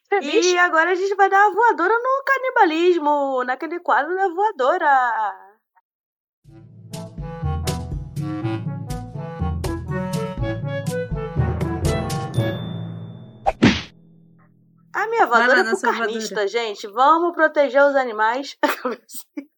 [0.10, 5.48] E agora a gente vai dar uma voadora no canibalismo, naquele quadro da voadora.
[14.94, 16.48] A minha voadora é pro carnista, voadora.
[16.48, 16.88] gente.
[16.88, 18.58] Vamos proteger os animais.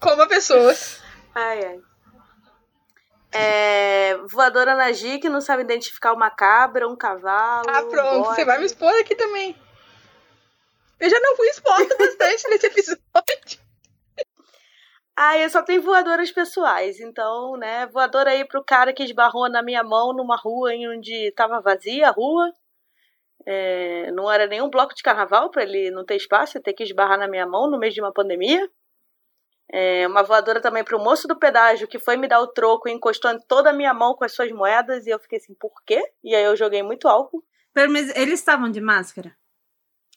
[0.00, 1.00] Coma pessoas.
[1.34, 1.91] ai, ai.
[3.32, 7.68] É, voadora na G que não sabe identificar uma cabra, um cavalo.
[7.68, 8.20] Ah, pronto.
[8.20, 9.56] um Você vai me expor aqui também.
[11.00, 13.02] Eu já não fui exposta bastante nesse episódio.
[15.16, 19.62] Ah, eu só tenho voadoras pessoais, então, né, voadora aí pro cara que esbarrou na
[19.62, 22.50] minha mão numa rua em onde tava vazia a rua.
[23.44, 26.84] É, não era nenhum bloco de carnaval para ele não ter espaço e ter que
[26.84, 28.70] esbarrar na minha mão no meio de uma pandemia.
[29.74, 32.92] É, uma voadora também pro moço do pedágio que foi me dar o troco e
[32.92, 35.72] encostou em toda a minha mão com as suas moedas e eu fiquei assim, por
[35.86, 36.02] quê?
[36.22, 37.42] E aí eu joguei muito álcool.
[37.74, 39.34] Menos eles estavam de máscara.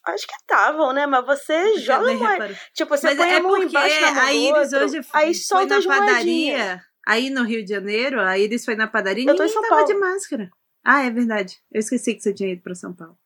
[0.04, 1.06] Acho que estavam, né?
[1.06, 2.36] Mas você joga Nem uma...
[2.74, 4.84] Tipo, você Mas põe é a mão porque embaixo da mão a do Iris outro,
[4.84, 6.06] hoje aí foi solta na as moedinhas.
[6.10, 6.80] padaria.
[7.08, 9.74] Aí no Rio de Janeiro, a Iris foi na padaria e Eu ninguém São tava
[9.76, 9.86] Paulo.
[9.86, 10.50] de máscara.
[10.84, 11.56] Ah, é verdade.
[11.72, 13.16] Eu esqueci que você tinha ido pra São Paulo.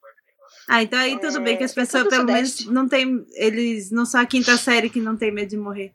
[0.69, 2.63] Ah, então aí tudo É, bem que as eu sou pessoas pelo Sudeste.
[2.67, 3.27] menos não tem.
[3.35, 5.93] Eles não são a quinta série que não tem medo de morrer.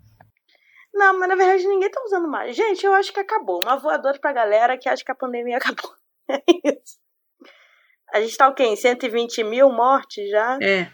[0.96, 2.56] Não, mas na verdade ninguém tá usando mais.
[2.56, 3.62] Gente, eu acho que acabou.
[3.62, 5.94] Uma voadora pra galera que acha que a pandemia acabou.
[6.30, 6.98] É isso.
[8.14, 8.64] A gente tá o quê?
[8.64, 10.58] Em 120 mil mortes já?
[10.62, 10.90] É.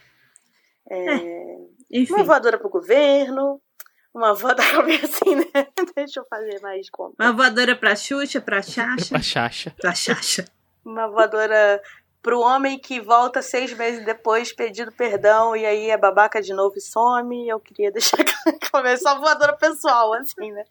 [0.89, 1.15] É...
[1.91, 2.13] Enfim.
[2.13, 3.61] Uma voadora pro governo.
[4.13, 4.67] Uma voadora
[5.03, 5.67] assim, né?
[5.95, 7.15] Deixa eu fazer mais conta.
[7.19, 9.09] Uma voadora pra Xuxa, pra Xaxa.
[9.09, 9.75] Pra Xaxa.
[9.79, 10.45] pra Xaxa.
[10.83, 11.79] Uma voadora
[12.21, 16.77] pro homem que volta seis meses depois pedindo perdão e aí é babaca de novo
[16.77, 17.47] e some.
[17.47, 18.23] Eu queria deixar
[18.71, 20.65] começar voadora pessoal, assim, né?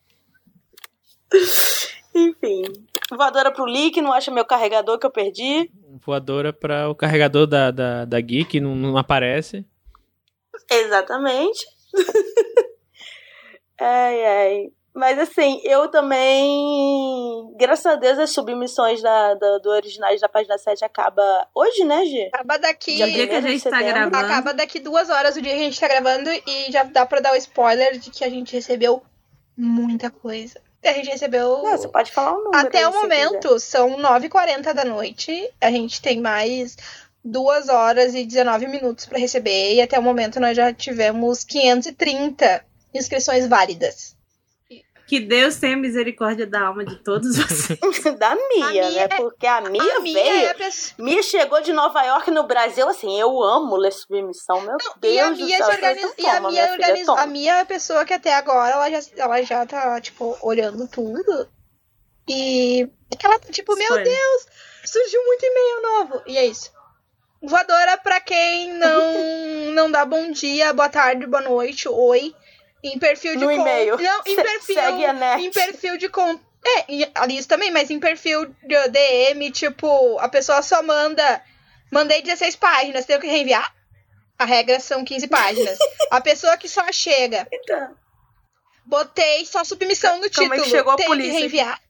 [2.14, 2.62] Enfim.
[3.10, 5.70] Voadora pro Lee, que não acha meu carregador que eu perdi.
[6.04, 9.64] Voadora para o carregador da, da, da Gui, que não, não aparece.
[10.70, 11.66] Exatamente.
[13.80, 14.72] ai, ai.
[15.00, 17.54] Mas assim, eu também.
[17.56, 22.04] Graças a Deus, as submissões da, da, do originais da página 7 acaba hoje, né,
[22.04, 22.26] Gi?
[22.26, 22.96] Acaba daqui.
[22.96, 24.16] Dia O dia que a gente tá gravando.
[24.18, 27.20] Acaba daqui duas horas o dia que a gente tá gravando e já dá pra
[27.20, 29.02] dar o spoiler de que a gente recebeu
[29.56, 30.60] muita coisa.
[30.84, 31.62] A gente recebeu.
[31.62, 32.66] Não, você pode falar um número.
[32.66, 35.50] Até o momento, são 9h40 da noite.
[35.62, 36.76] A gente tem mais
[37.24, 39.76] 2 horas e 19 minutos pra receber.
[39.76, 44.19] E até o momento nós já tivemos 530 inscrições válidas.
[45.10, 47.80] Que Deus tenha misericórdia da alma de todos vocês.
[48.16, 49.02] da Mia, A Mia né?
[49.02, 50.44] é- Porque a Mia, a Mia veio.
[50.46, 50.94] é a pessoa.
[51.04, 55.18] Mia chegou de Nova York no Brasil, assim, eu amo ler submissão, meu Deus E
[55.18, 55.66] a do Mia céu.
[55.66, 59.42] então e a minha a Mia é a pessoa que até agora ela já, ela
[59.42, 61.48] já tá, tipo, olhando tudo.
[62.28, 62.88] E
[63.18, 64.04] que ela tá, tipo, meu Spoiler.
[64.04, 64.46] Deus,
[64.84, 66.22] surgiu muito e-mail novo.
[66.24, 66.70] E é isso.
[67.42, 72.32] Voadora pra quem não, não dá bom dia, boa tarde, boa noite, oi.
[72.82, 73.96] Em perfil de No e-mail.
[73.98, 74.74] Não, em perfil.
[74.74, 75.42] segue a net.
[75.42, 76.38] Em perfil de con...
[76.64, 81.42] É, ali isso também, mas em perfil de DM, tipo, a pessoa só manda.
[81.90, 83.74] Mandei 16 páginas, tenho que reenviar?
[84.38, 85.78] A regra são 15 páginas.
[86.10, 87.94] a pessoa que só chega, Então,
[88.84, 91.80] botei só submissão no Calma aí título, que chegou a tem polícia que reenviar.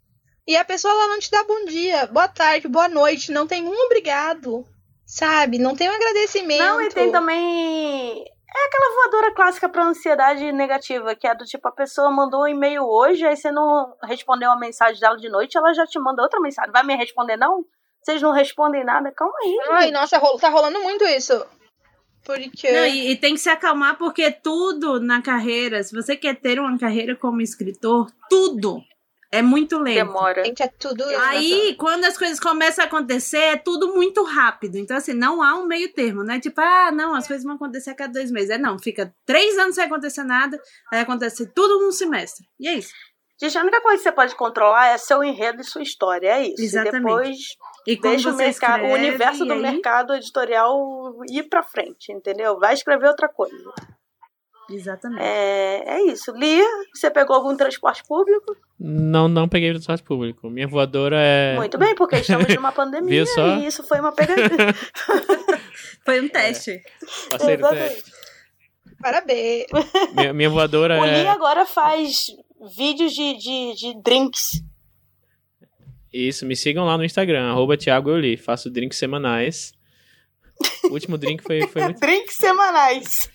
[0.46, 3.64] E a pessoa lá não te dá bom dia, boa tarde, boa noite, não tem
[3.64, 4.66] um obrigado.
[5.04, 5.58] Sabe?
[5.58, 6.60] Não tem um agradecimento.
[6.62, 8.24] Não, e tem também.
[8.54, 12.48] É aquela voadora clássica pra ansiedade negativa, que é do tipo, a pessoa mandou um
[12.48, 16.22] e-mail hoje, aí você não respondeu a mensagem dela de noite, ela já te manda
[16.22, 16.72] outra mensagem.
[16.72, 17.64] Vai me responder, não?
[18.02, 19.12] Vocês não respondem nada?
[19.12, 19.58] Calma aí.
[19.70, 21.46] Ai, nossa, tá rolando muito isso.
[22.24, 22.70] Porque.
[22.70, 26.58] Não, e, e tem que se acalmar porque tudo na carreira, se você quer ter
[26.58, 28.82] uma carreira como escritor, tudo
[29.32, 30.06] é muito lento.
[30.06, 30.44] Demora.
[30.44, 31.04] Gente, é tudo.
[31.20, 34.76] Aí, quando as coisas começam a acontecer, é tudo muito rápido.
[34.76, 36.40] Então, assim, não há um meio termo, né?
[36.40, 38.50] Tipo, ah, não, as coisas vão acontecer a cada dois meses.
[38.50, 40.60] É não, fica três anos sem acontecer nada,
[40.92, 42.44] aí acontece tudo num semestre.
[42.58, 42.92] E é isso.
[43.42, 46.28] Gente, a única coisa que você pode controlar é seu enredo e sua história.
[46.28, 46.60] É isso.
[46.62, 46.98] Exatamente.
[46.98, 47.38] E depois
[47.86, 50.76] E como deixa o, mercado, o escreve, universo do aí- mercado editorial
[51.30, 52.58] ir pra frente, entendeu?
[52.58, 53.56] Vai escrever outra coisa.
[54.70, 55.22] Exatamente.
[55.22, 56.32] É, é isso.
[56.32, 56.64] Lia,
[56.94, 58.56] você pegou algum transporte público?
[58.78, 60.48] Não, não peguei o transporte público.
[60.48, 61.56] Minha voadora é.
[61.56, 63.56] Muito bem, porque estamos numa pandemia Viu só?
[63.56, 64.48] e isso foi uma pegadinha.
[66.04, 66.80] Foi um teste.
[67.30, 67.94] Passei do Exatamente.
[67.94, 68.12] teste.
[69.00, 69.66] Parabéns.
[70.14, 71.28] Minha, minha voadora O Lee é.
[71.28, 72.26] agora faz
[72.76, 74.62] vídeos de, de, de drinks.
[76.12, 78.36] Isso, me sigam lá no Instagram, arroba Thiago Euli.
[78.36, 79.72] Faço drinks semanais.
[80.84, 83.30] O último drink foi, foi muito- Drinks semanais.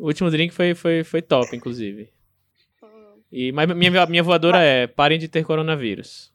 [0.00, 2.12] O último drink foi, foi, foi top, inclusive.
[3.32, 6.32] E, mas minha, minha voadora é parem de ter coronavírus.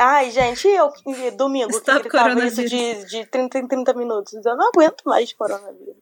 [0.00, 4.32] Ai, gente, eu que- domingo que Stop gritava isso de, de 30 em 30 minutos.
[4.44, 5.94] Eu não aguento mais coronavírus.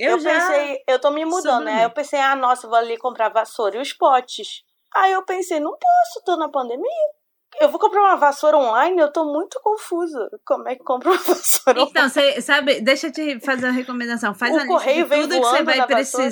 [0.00, 1.84] Eu, pensei, eu tô me mudando, né?
[1.84, 4.64] eu pensei, ah, nossa, vou ali comprar vassoura e os potes.
[4.94, 7.10] Aí eu pensei, não posso, tô na pandemia.
[7.62, 10.28] Eu vou comprar uma vassoura online, eu tô muito confusa.
[10.44, 14.34] Como é que compra uma vassoura Então, você sabe, deixa eu te fazer uma recomendação.
[14.34, 16.26] Faz O a lista correio de tudo que você vai na vassoura?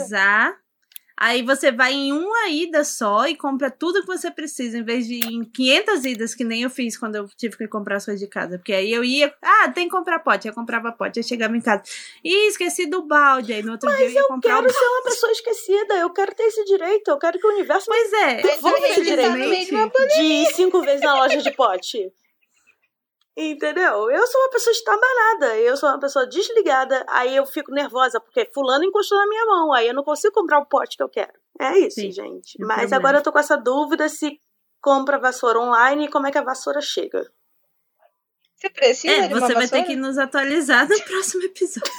[1.20, 5.06] Aí você vai em uma ida só e compra tudo que você precisa, em vez
[5.06, 8.06] de ir em 500 idas, que nem eu fiz quando eu tive que comprar as
[8.06, 8.56] coisas de casa.
[8.56, 10.48] Porque aí eu ia, ah, tem que comprar pote.
[10.48, 11.82] Eu comprava pote, aí chegava em casa.
[12.24, 13.52] Ih, esqueci do balde.
[13.52, 16.34] Aí no outro dia eu ia comprar o Quero ser uma pessoa esquecida, eu quero
[16.34, 20.22] ter esse direito, eu quero que o universo Pois é, Mas Devolva esse direito de
[20.22, 22.10] ir cinco vezes na loja de pote.
[23.42, 24.10] Entendeu?
[24.10, 28.50] Eu sou uma pessoa estabanada, eu sou uma pessoa desligada, aí eu fico nervosa porque
[28.52, 31.32] fulano encostou na minha mão, aí eu não consigo comprar o pote que eu quero.
[31.58, 32.58] É isso, Sim, gente.
[32.60, 34.38] Mas agora eu tô com essa dúvida se
[34.78, 37.32] compra vassoura online e como é que a vassoura chega.
[38.56, 39.86] Você precisa é de uma você vai ter vassoura?
[39.86, 41.92] que nos atualizar no próximo episódio.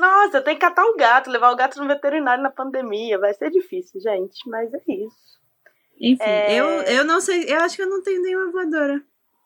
[0.00, 3.16] Nossa, eu tenho que catar o gato, levar o gato no veterinário na pandemia.
[3.16, 5.40] Vai ser difícil, gente, mas é isso.
[6.02, 6.54] Enfim, É.
[6.54, 9.00] eu, eu não sei, eu acho que eu não tenho nenhuma voadora.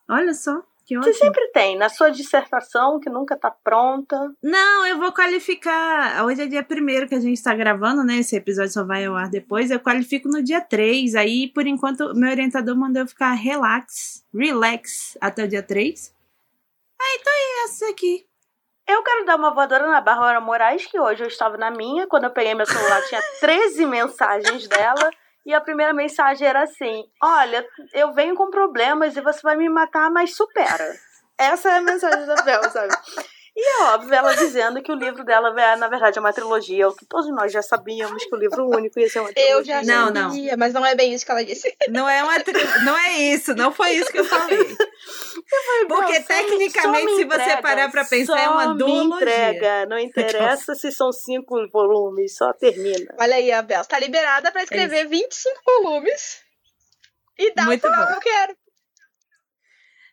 [0.09, 1.25] Olha só, que Você ótimo.
[1.27, 4.17] sempre tem, na sua dissertação, que nunca tá pronta.
[4.43, 6.25] Não, eu vou qualificar.
[6.25, 8.19] Hoje é dia primeiro que a gente tá gravando, né?
[8.19, 9.71] Esse episódio só vai ao ar depois.
[9.71, 11.15] Eu qualifico no dia 3.
[11.17, 16.15] Aí, por enquanto, meu orientador mandou eu ficar relax, relax até o dia 3.
[17.03, 18.25] Aí, tô aí, essa aqui.
[18.89, 22.07] Eu quero dar uma voadora na Bárbara Moraes, que hoje eu estava na minha.
[22.07, 25.11] Quando eu peguei meu celular, tinha 13 mensagens dela.
[25.47, 29.69] E a primeira mensagem era assim: Olha, eu venho com problemas e você vai me
[29.69, 30.93] matar, mas supera.
[31.39, 32.93] Essa é a mensagem da Bel, sabe?
[33.59, 36.89] E é óbvio, ela dizendo que o livro dela, é, na verdade, é uma trilogia,
[36.89, 39.55] o que todos nós já sabíamos que o livro único ia ser uma trilogia.
[39.55, 41.75] Eu já Não, sabia, mas não é bem isso que ela disse.
[41.89, 42.53] Não é uma tri...
[42.85, 44.77] não é isso, não foi isso que eu falei.
[45.89, 49.17] Porque Não, só tecnicamente, só se você parar pra pensar, é uma duologia.
[49.17, 53.15] entrega, não interessa se são cinco volumes, só termina.
[53.19, 56.43] Olha aí, a Bel está liberada pra escrever 25 volumes.
[57.39, 58.57] E dá Muito o final que eu quero.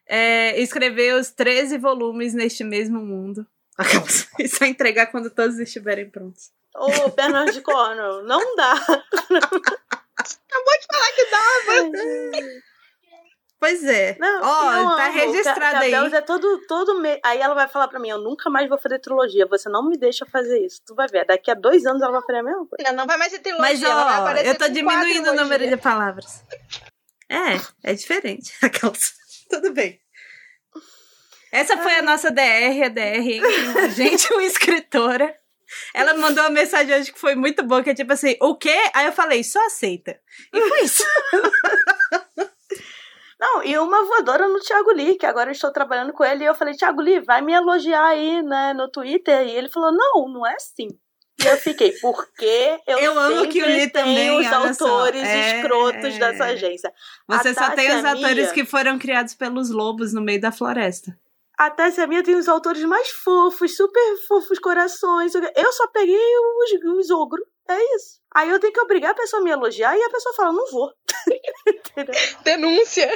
[0.08, 3.46] É, escrever os 13 volumes neste mesmo mundo.
[4.40, 6.52] E só entregar quando todos estiverem prontos.
[6.76, 8.74] Ô, Bernard Cornwell, não dá.
[8.74, 9.60] Acabou
[10.80, 11.74] de falar que dava.
[13.64, 14.18] Pois é.
[14.20, 15.14] Não, Ó, eu tá amo.
[15.14, 15.94] registrado aí.
[15.94, 17.18] É todo, todo me...
[17.24, 19.98] Aí ela vai falar pra mim, eu nunca mais vou fazer trilogia, você não me
[19.98, 20.82] deixa fazer isso.
[20.86, 22.90] Tu vai ver, daqui a dois anos ela vai fazer a mesma coisa.
[22.90, 23.66] Não, não vai mais ser trilogia.
[23.66, 26.44] Mas, ela vai ó, aparecer eu tô diminuindo o número de palavras.
[27.30, 28.52] É, é diferente.
[28.62, 29.14] Aquelas.
[29.50, 30.00] Tudo bem.
[31.52, 35.38] Essa foi a nossa DR, a DR, gente, uma escritora.
[35.94, 38.76] Ela mandou uma mensagem hoje que foi muito boa, que é tipo assim, o quê?
[38.94, 40.20] Aí eu falei, só aceita.
[40.52, 41.04] E foi isso.
[43.40, 46.48] Não, e uma voadora no Thiago Lee, que agora eu estou trabalhando com ele, e
[46.48, 49.46] eu falei, Thiago Lee, vai me elogiar aí, né, no Twitter.
[49.48, 50.88] E ele falou, não, não é assim.
[51.42, 56.18] E eu fiquei, porque eu, Eu amo que Lee tenho também, os autores é- escrotos
[56.18, 56.94] dessa agência.
[57.28, 60.40] Você A só tem os Tássia atores Mia- que foram criados pelos lobos no meio
[60.40, 61.18] da floresta.
[61.58, 65.34] A Tessia Minha tem os autores mais fofos, super fofos corações.
[65.36, 67.46] Eu só peguei os, os ogros.
[67.68, 68.20] É isso.
[68.34, 70.70] Aí eu tenho que obrigar a pessoa a me elogiar e a pessoa fala, não
[70.72, 70.92] vou.
[72.44, 73.10] Denúncia.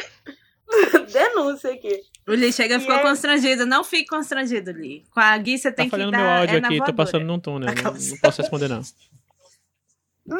[1.11, 2.01] Denúncia aqui.
[2.27, 3.65] O Lee chega e ficou é- constrangido.
[3.65, 5.05] Não fique constrangido, Lee.
[5.11, 6.17] Com a Gui você Tá tem que falhando dar...
[6.17, 7.73] meu áudio é aqui, tô passando num túnel.
[7.73, 8.81] Não, não posso responder, não.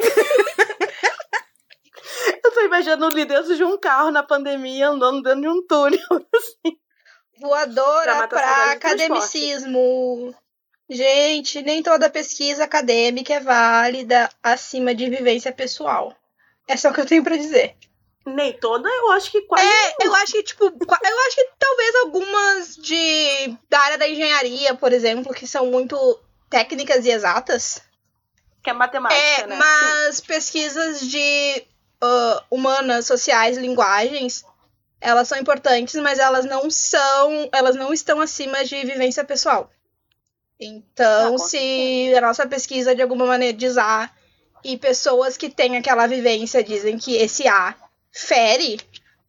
[2.43, 5.65] Eu tô imaginando o Lee dentro de um carro na pandemia, andando dentro de um
[5.65, 5.99] túnel.
[6.09, 6.19] Pra
[7.39, 10.33] Voadora pra do academicismo.
[10.89, 16.15] Gente, nem toda pesquisa acadêmica é válida acima de vivência pessoal.
[16.67, 17.75] É só o que eu tenho pra dizer.
[18.29, 19.65] Nem toda, eu acho que quase.
[19.65, 24.75] É, eu acho que, tipo, eu acho que talvez algumas de da área da engenharia,
[24.75, 25.97] por exemplo, que são muito
[26.49, 27.81] técnicas e exatas.
[28.61, 29.55] Que é matemática, É, né?
[29.55, 29.59] Sim.
[29.59, 31.63] mas pesquisas de
[32.01, 34.43] ah, humanas, sociais, linguagens,
[34.99, 39.71] elas são importantes, mas elas não são, elas não estão acima de vivência pessoal.
[40.59, 44.09] Então, Ah, se a nossa pesquisa de alguma maneira diz A
[44.63, 47.75] e pessoas que têm aquela vivência dizem que esse A
[48.17, 48.79] fere,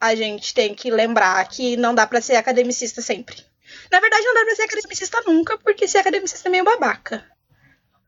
[0.00, 3.36] a gente tem que lembrar que não dá pra ser academicista sempre.
[3.90, 7.24] Na verdade, não dá pra ser academicista nunca, porque ser academicista é meio babaca.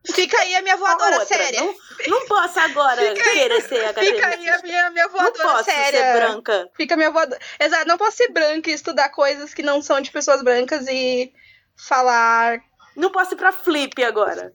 [0.03, 1.61] Fica aí a minha A voadora outra, séria.
[1.61, 1.75] Não,
[2.07, 4.01] não posso agora Fica querer ser academicista.
[4.15, 5.99] Fica aí a minha, minha Não voadora posso séria.
[5.99, 6.69] ser branca.
[6.75, 7.39] Fica a minha voadora.
[7.59, 11.31] Exato, não posso ser branca e estudar coisas que não são de pessoas brancas e
[11.77, 12.59] falar.
[12.95, 14.51] Não posso ir pra flip agora.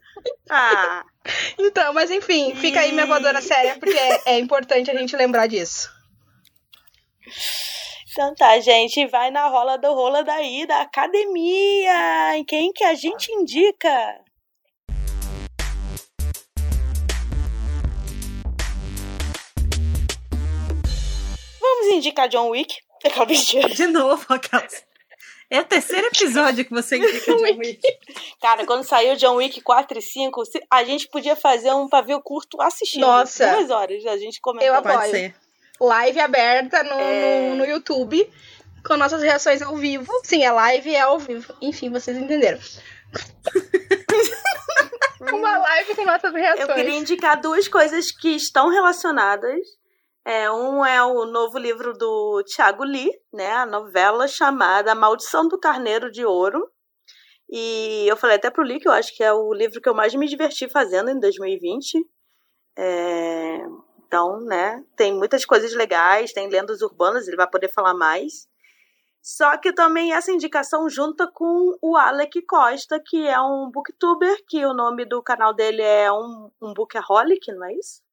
[0.51, 1.05] Ah,
[1.59, 5.47] Então, mas enfim, fica aí minha voadora séria, porque é, é importante a gente lembrar
[5.47, 5.91] disso.
[8.11, 9.07] Então tá, gente.
[9.07, 12.37] Vai na rola do rola daí, da academia.
[12.37, 14.21] Em quem que a gente indica?
[21.61, 22.77] Vamos indicar John Wick.
[23.05, 23.69] Aquela mentira.
[23.69, 24.85] De novo, aquelas.
[25.49, 27.81] É o terceiro episódio que você indica de um Wick.
[28.41, 32.21] Cara, quando saiu John Wick 4 e 5, se- a gente podia fazer um pavio
[32.21, 33.03] curto assistindo.
[33.03, 33.47] Nossa.
[33.53, 34.75] Duas horas a gente Eu comentando.
[34.75, 34.99] apoio.
[34.99, 35.35] Pode ser.
[35.81, 37.49] Live aberta no, É.
[37.51, 38.31] no, no YouTube,
[38.85, 40.11] com nossas reações ao vivo.
[40.25, 41.55] Sim, é live e é ao vivo.
[41.61, 42.59] Enfim, vocês entenderam.
[45.21, 46.69] Uma live com nossas reações.
[46.69, 49.59] Eu queria indicar duas coisas que estão relacionadas.
[50.25, 53.53] É, um é o novo livro do Tiago Lee, né?
[53.53, 56.69] A novela chamada A Maldição do Carneiro de Ouro.
[57.49, 59.95] E eu falei até pro Lee que eu acho que é o livro que eu
[59.95, 61.99] mais me diverti fazendo em 2020.
[62.79, 63.59] É,
[64.07, 64.85] então, né?
[64.97, 68.49] Tem muitas coisas legais, tem lendas urbanas, ele vai poder falar mais.
[69.23, 74.65] Só que também essa indicação junta com o Alec Costa, que é um booktuber, que
[74.65, 78.07] o nome do canal dele é um, um bookaholic, não é isso?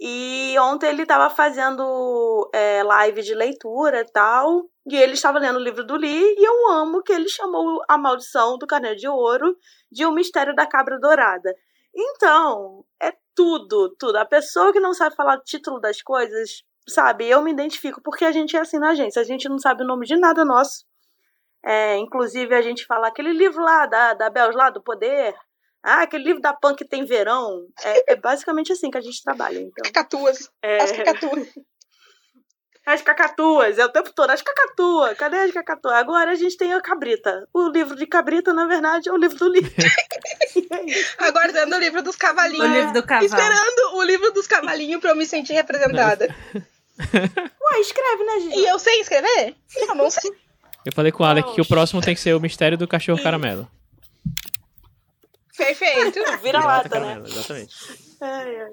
[0.00, 5.56] E ontem ele estava fazendo é, live de leitura e tal, e ele estava lendo
[5.56, 9.08] o livro do Lee, e eu amo que ele chamou A Maldição do Carneiro de
[9.08, 9.54] Ouro
[9.90, 11.54] de O Mistério da Cabra Dourada.
[11.94, 14.16] Então, é tudo, tudo.
[14.16, 18.24] A pessoa que não sabe falar o título das coisas, sabe, eu me identifico, porque
[18.24, 20.84] a gente é assim na agência, a gente não sabe o nome de nada nosso.
[21.64, 25.36] É, inclusive, a gente fala aquele livro lá da, da Bells lá, do Poder.
[25.84, 27.64] Ah, aquele livro da Punk tem verão.
[27.84, 29.60] É, é basicamente assim que a gente trabalha.
[29.60, 30.50] Então, Cacatuas.
[30.60, 31.48] é, As cacatuas.
[32.88, 35.16] As cacatuas, é o tempo todo, as cacatuas.
[35.18, 35.94] Cadê as cacatuas?
[35.94, 37.46] Agora a gente tem a cabrita.
[37.52, 39.70] O livro de cabrita, na verdade, é o livro do livro.
[41.18, 42.70] Aguardando o livro dos O cavalinhos.
[42.70, 43.26] livro do cavalo.
[43.26, 46.34] Esperando o livro dos cavalinhos pra eu me sentir representada.
[46.98, 48.58] Ué, escreve, né, gente?
[48.58, 49.54] E eu sei escrever?
[49.76, 50.30] Eu não sei.
[50.84, 53.22] Eu falei com o Alec que o próximo tem que ser o mistério do cachorro
[53.22, 53.70] caramelo.
[55.56, 56.20] Perfeito.
[56.42, 57.06] Vira lata, né?
[57.06, 57.74] caramelo, exatamente.
[58.20, 58.72] Ai, ai.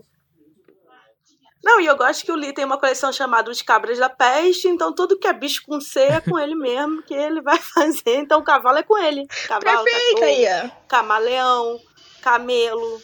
[1.66, 4.68] Não, e eu gosto que o Lee tem uma coleção chamada Os Cabras da Peste,
[4.68, 8.18] então tudo que é bicho com C é com ele mesmo, que ele vai fazer.
[8.20, 9.26] Então o cavalo é com ele.
[9.48, 10.70] Cavalo, Perfeito ó.
[10.88, 11.80] camaleão,
[12.22, 13.02] camelo.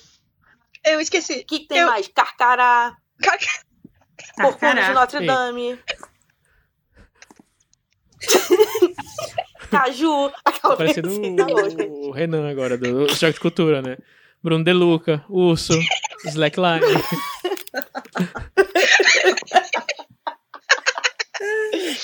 [0.85, 1.39] Eu esqueci.
[1.39, 2.07] O que, que tem Eu- mais?
[2.07, 2.95] Carcará,
[4.35, 4.93] corcunda de Carcará.
[4.93, 5.79] Notre Dame.
[9.71, 10.31] Caju.
[10.43, 11.81] Tá parecendo assim, tá louco.
[11.83, 13.97] o, o Renan agora, do Choque de Cultura, né?
[14.43, 15.73] Bruno De Luca, Urso,
[16.25, 16.81] Slackline.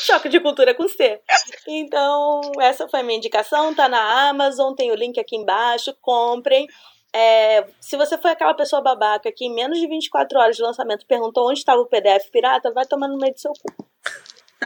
[0.07, 1.19] Choque de cultura com C.
[1.67, 3.75] Então, essa foi a minha indicação.
[3.75, 5.93] Tá na Amazon, tem o link aqui embaixo.
[6.01, 6.67] Comprem.
[7.13, 11.05] É, se você foi aquela pessoa babaca que em menos de 24 horas de lançamento
[11.05, 13.85] perguntou onde estava o PDF pirata, vai tomar no meio do seu cu.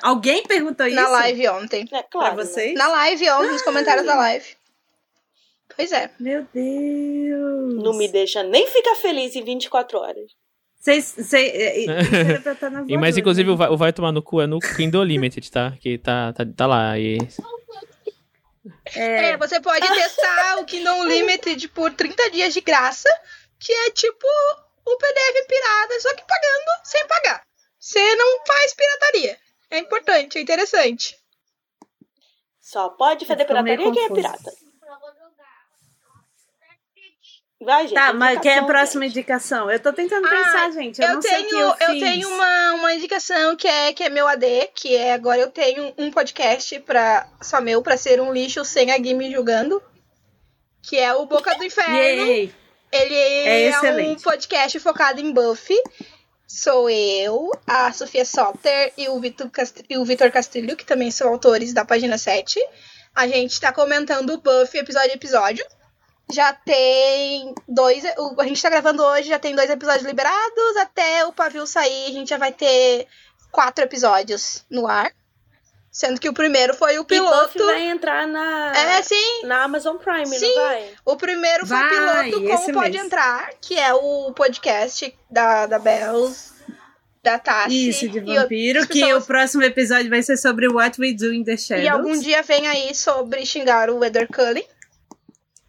[0.01, 0.95] Alguém perguntou isso?
[0.95, 1.83] Na live ontem.
[1.83, 2.35] É Pra claro.
[2.35, 2.43] né?
[2.43, 2.73] vocês?
[2.73, 4.55] Na live ontem, nos comentários da live.
[5.75, 6.11] Pois é.
[6.19, 7.83] Meu Deus.
[7.83, 10.31] Não me deixa nem ficar feliz em 24 horas.
[10.81, 11.05] Vocês.
[11.05, 11.99] cês- é, E, mas
[12.87, 13.53] voadora, inclusive né?
[13.53, 15.77] o vai, o vai tomar no cu é no Kindle Limited, tá?
[15.79, 16.97] Que tá, tá, tá lá.
[16.97, 17.19] E
[18.95, 23.07] É, você pode testar o Kindle Unlimited por 30 dias de graça,
[23.59, 24.25] que é tipo
[24.85, 27.43] o PDF pirata, só que pagando sem pagar.
[27.79, 29.37] Você não faz pirataria.
[29.69, 31.15] É importante, é interessante.
[32.59, 34.51] Só pode fazer pirataria quem é pirata.
[37.61, 37.93] Vai, gente.
[37.93, 39.11] Tá, mas quem é a próxima gente.
[39.19, 39.69] indicação?
[39.69, 40.99] Eu tô tentando Ah, pensar, gente.
[41.01, 41.99] Eu, Eu, não sei o tenho, que eu, eu, fiz.
[42.03, 45.93] tenho uma, uma indicação que é, que é meu AD, que é agora eu tenho
[45.97, 49.81] um podcast pra, só meu pra ser um lixo sem a Gui me julgando.
[50.81, 51.95] Que é o Boca do Inferno.
[51.95, 52.53] Yay!
[52.91, 55.77] Ele É é, um podcast focado em Buffy.
[56.47, 59.85] Sou eu, a Sofia Soter e o Vitor, Cast...
[59.89, 62.59] e o Vitor Castilho, que também são autores da página 7.
[63.15, 65.65] A gente tá comentando o Buffy episódio a episódio.
[66.31, 68.03] Já tem dois.
[68.39, 70.77] A gente tá gravando hoje, já tem dois episódios liberados.
[70.77, 73.07] Até o pavio sair, a gente já vai ter
[73.51, 75.11] quatro episódios no ar.
[75.91, 77.47] Sendo que o primeiro foi o E piloto.
[77.59, 79.41] Buffy vai entrar na, É, sim.
[79.43, 80.55] na Amazon Prime, Sim.
[80.55, 80.89] não vai?
[81.03, 82.97] O primeiro foi Vai, o piloto Como Pode.
[82.97, 86.53] Entrar, que é o podcast da, da Bells,
[87.21, 87.89] da Tassi.
[87.89, 89.23] Isso, de e vampiro, que pessoas.
[89.23, 91.85] o próximo episódio vai ser sobre What We Do in the Shadows.
[91.85, 94.65] E algum dia vem aí sobre xingar o Weather Cullen.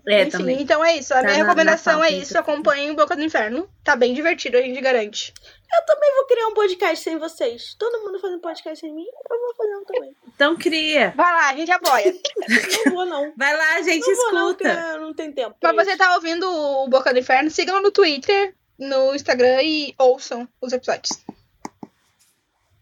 [0.08, 0.60] É, Enfim, também.
[0.62, 1.12] então é isso.
[1.14, 2.30] A Tá minha na- recomendação na é isso.
[2.32, 2.40] então.
[2.42, 3.68] Acompanhem o Boca do Inferno.
[3.84, 5.32] Tá bem divertido, a gente garante.
[5.72, 7.74] Eu também vou criar um podcast sem vocês.
[7.78, 10.16] Todo mundo fazendo podcast sem mim, eu vou fazer um também.
[10.34, 11.12] Então cria.
[11.16, 12.12] Vai lá, a gente apoia.
[12.86, 13.32] Não vou, não.
[13.36, 14.98] Vai lá, a gente Não vou, não, escuta.
[14.98, 15.56] não tem tempo.
[15.60, 15.98] pra Mas você isso.
[15.98, 21.18] tá ouvindo o Boca do Inferno, sigam no Twitter, no Instagram e ouçam os episódios.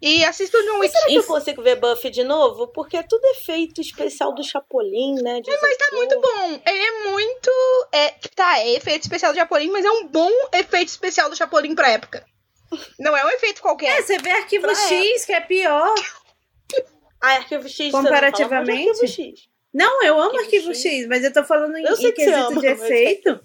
[0.02, 0.92] E assistam o John Wick.
[0.92, 2.68] Será que eu consigo ver Buffy de novo?
[2.68, 5.40] Porque é tudo efeito especial do Chapolin, né?
[5.42, 6.60] de Mas tá muito bom.
[6.64, 7.50] Ele é muito.
[7.92, 11.74] É, tá, é efeito especial do Chapolin, mas é um bom efeito especial do Chapolin
[11.74, 12.24] pra época.
[12.98, 14.02] Não é um efeito É, qualquer.
[14.02, 15.94] você vê Arquivo Pra X, que é pior.
[17.22, 17.92] Ah, Arquivo X.
[17.92, 18.82] não fala Comparativamente?
[18.82, 19.48] de Arquivo X.
[19.74, 20.82] Não, eu amo Arquivo Arquivo X.
[20.82, 23.40] X, mas eu tô falando em, Eu em quesito ama, de efeito.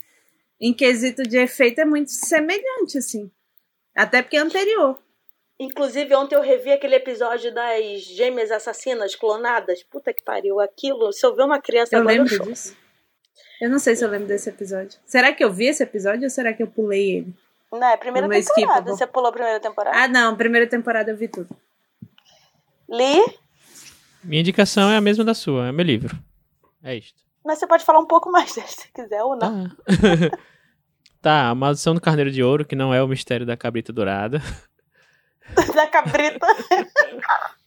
[0.61, 3.29] Em quesito de efeito é muito semelhante, assim.
[3.93, 4.97] Até porque é anterior.
[5.59, 9.81] Inclusive, ontem eu revi aquele episódio das gêmeas assassinas clonadas.
[9.83, 10.59] Puta que pariu.
[10.59, 12.49] Aquilo, se eu ver uma criança Eu agora, lembro choro.
[12.51, 12.75] disso.
[13.61, 14.99] Eu não sei se eu lembro desse episódio.
[15.05, 17.33] Será que eu vi esse episódio ou será que eu pulei ele?
[17.71, 18.51] Não, é primeira temporada.
[18.51, 18.91] skippable.
[18.91, 19.97] Você pulou a primeira temporada?
[19.97, 20.35] Ah, não.
[20.35, 21.49] Primeira temporada eu vi tudo.
[22.89, 23.23] Li,
[24.25, 26.17] minha indicação é a mesma da sua, é meu livro.
[26.83, 27.19] É isto.
[27.43, 29.69] mas você pode falar um pouco mais dele se quiser ou não.
[29.69, 29.75] Tá.
[31.21, 34.41] tá, a maldição do carneiro de ouro, que não é o mistério da cabrita dourada.
[35.73, 36.45] Da cabrita.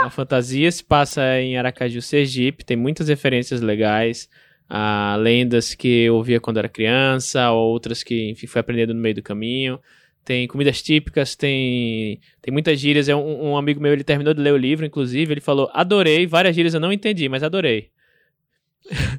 [0.00, 4.28] Uma fantasia se passa em Aracaju, Sergipe, tem muitas referências legais
[4.68, 9.14] a lendas que eu ouvia quando era criança, outras que, enfim, fui aprendendo no meio
[9.14, 9.78] do caminho.
[10.24, 13.08] Tem comidas típicas, tem, tem muitas gírias.
[13.08, 16.26] É um, um amigo meu, ele terminou de ler o livro, inclusive, ele falou, adorei,
[16.26, 17.90] várias gírias eu não entendi, mas adorei.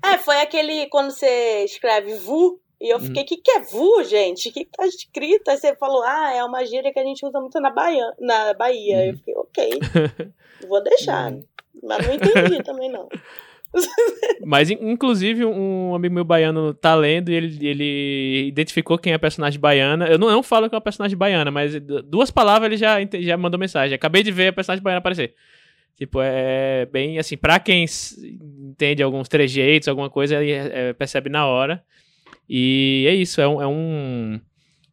[0.04, 2.60] É, foi aquele quando você escreve VU.
[2.84, 4.50] E eu fiquei, o que, que é VU, gente?
[4.50, 5.48] O que, que tá escrito?
[5.48, 8.12] Aí você falou, ah, é uma gíria que a gente usa muito na Bahia.
[8.20, 9.06] Na Bahia.
[9.06, 9.80] Eu fiquei, ok.
[10.68, 11.34] Vou deixar.
[11.82, 13.08] Mas não entendi também, não.
[14.46, 19.16] Mas, in- inclusive, um amigo meu baiano tá lendo e ele, ele identificou quem é
[19.16, 20.06] a personagem baiana.
[20.08, 22.98] Eu não, eu não falo que é uma personagem baiana, mas duas palavras ele já,
[23.20, 23.96] já mandou mensagem.
[23.96, 25.34] Acabei de ver a personagem baiana aparecer.
[25.96, 27.86] Tipo, é bem assim, pra quem
[28.70, 31.84] entende alguns trejeitos, alguma coisa, ele é, percebe na hora.
[32.50, 34.40] E é isso, é um, é um,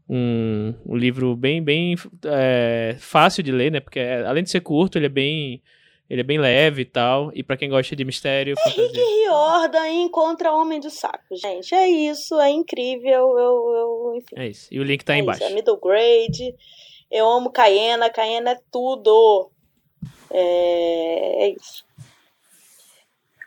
[0.08, 1.94] um, um livro bem, bem
[2.24, 3.80] é, fácil de ler, né?
[3.80, 5.62] Porque é- além de ser curto, ele é bem.
[6.08, 7.30] Ele é bem leve e tal.
[7.36, 8.82] E pra quem gosta de mistério, fantasia.
[8.84, 11.72] Rick Riordan encontra Homem do Saco, gente.
[11.72, 13.38] É isso, é incrível.
[13.38, 14.66] Eu, eu, enfim, É isso.
[14.72, 15.40] E o link tá é embaixo.
[15.44, 16.52] Isso, é middle grade.
[17.08, 18.10] Eu amo Cayena.
[18.10, 19.52] Cayena é tudo.
[20.32, 21.84] É, é isso.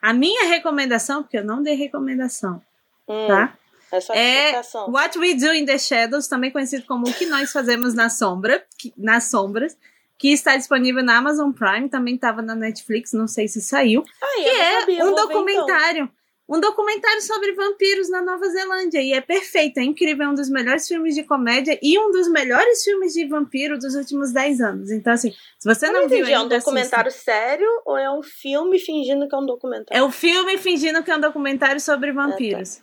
[0.02, 2.62] A minha recomendação, porque eu não dei recomendação,
[3.10, 3.58] Hum, tá?
[3.98, 4.62] É só É.
[4.90, 8.64] What We Do in the Shadows, também conhecido como O que nós fazemos na sombra,
[8.78, 9.78] que- nas sombras,
[10.18, 14.04] que está disponível na Amazon Prime, também estava na Netflix, não sei se saiu.
[14.22, 15.28] Aí, Que é sabia, um ver, então.
[15.28, 16.10] documentário.
[16.48, 19.02] Um documentário sobre vampiros na Nova Zelândia.
[19.02, 22.28] E é perfeito, é incrível, é um dos melhores filmes de comédia e um dos
[22.30, 24.92] melhores filmes de vampiro dos últimos 10 anos.
[24.92, 28.22] Então, assim, se você não, não viu entendi, é um documentário sério ou é um
[28.22, 29.98] filme fingindo que é um documentário?
[29.98, 32.82] É o filme fingindo que é um documentário sobre Ah, vampiros.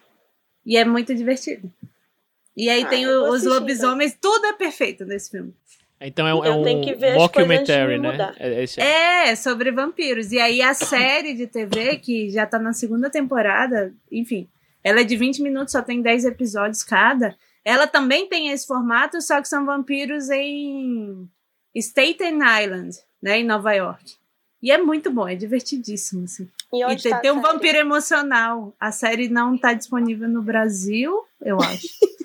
[0.70, 1.68] E é muito divertido.
[2.56, 5.52] E aí Ah, tem o- os assistir, lobisomens, tudo é perfeito nesse filme.
[6.00, 6.62] Então é um, é um
[7.18, 8.08] mockumentary, né?
[8.38, 10.30] É, esse- É, sobre vampiros.
[10.30, 14.48] E aí a série de TV, que já tá na segunda temporada, enfim,
[14.84, 17.36] ela é de 20 minutos, só tem 10 episódios cada.
[17.64, 21.28] Ela também tem esse formato, só que são vampiros em
[21.76, 24.14] Staten Island, né, em Nova York.
[24.62, 26.48] E é muito bom, é divertidíssimo, assim.
[26.72, 28.74] E E tem, tá tem um vampiro emocional.
[28.78, 31.88] A série não tá disponível no Brasil, eu acho.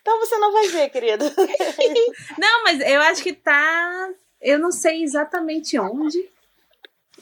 [0.00, 1.24] Então você não vai ver, querido.
[2.38, 4.10] não, mas eu acho que tá.
[4.40, 6.28] Eu não sei exatamente onde.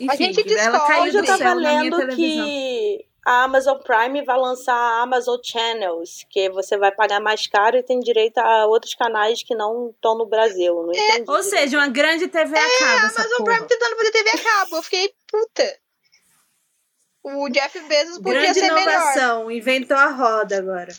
[0.08, 1.00] A gente descobre.
[1.00, 6.76] Hoje eu tava lendo que a Amazon Prime vai lançar a Amazon Channels, que você
[6.76, 10.74] vai pagar mais caro e tem direito a outros canais que não estão no Brasil.
[10.74, 11.30] Não entendi.
[11.30, 13.06] Ou seja, uma grande TV a cabo.
[13.06, 13.54] essa Amazon porra.
[13.54, 14.76] Prime tentando fazer TV a cabo.
[14.76, 15.78] Eu fiquei, puta.
[17.24, 18.82] O Jeff Bezos podia Grande ser melhor.
[18.82, 20.92] inovação, inventou a roda agora.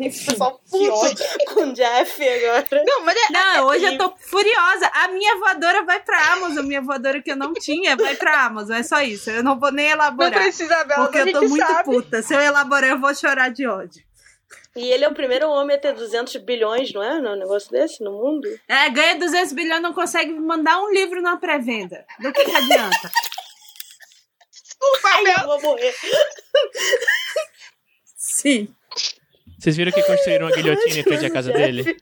[0.00, 0.36] Enfim.
[0.36, 1.14] Só puto
[1.54, 2.84] com o Jeff agora.
[2.86, 4.86] Não, mas é, Não, hoje eu tô furiosa.
[4.92, 6.66] A minha voadora vai pra Amazon.
[6.66, 8.76] Minha voadora que eu não tinha vai pra Amazon.
[8.76, 9.30] É só isso.
[9.30, 10.32] Eu não vou nem não elaborar.
[10.42, 11.84] precisa, Bela, Porque a eu tô muito sabe.
[11.84, 12.22] puta.
[12.22, 14.02] Se eu elaborar, eu vou chorar de ódio.
[14.76, 17.14] E ele é o primeiro homem a ter 200 bilhões, não é?
[17.14, 18.48] Um negócio desse no mundo?
[18.68, 22.04] É, ganha 200 bilhões, não consegue mandar um livro na pré-venda.
[22.18, 23.10] Do que, que adianta?
[24.50, 25.42] Desculpa, Ai, Bela.
[25.42, 25.94] eu vou morrer.
[28.16, 28.74] Sim.
[29.64, 31.84] Vocês viram que construíram uma guilhotina em frente à casa dele?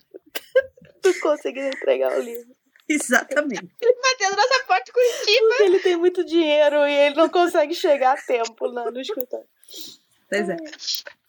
[1.04, 2.52] Não conseguiu entregar o livro.
[2.88, 3.62] Exatamente.
[3.80, 5.54] Ele batendo nossa porta em Curitiba.
[5.60, 9.46] Ele tem muito dinheiro e ele não consegue chegar a tempo na- no escritório.
[10.32, 10.56] Pois é.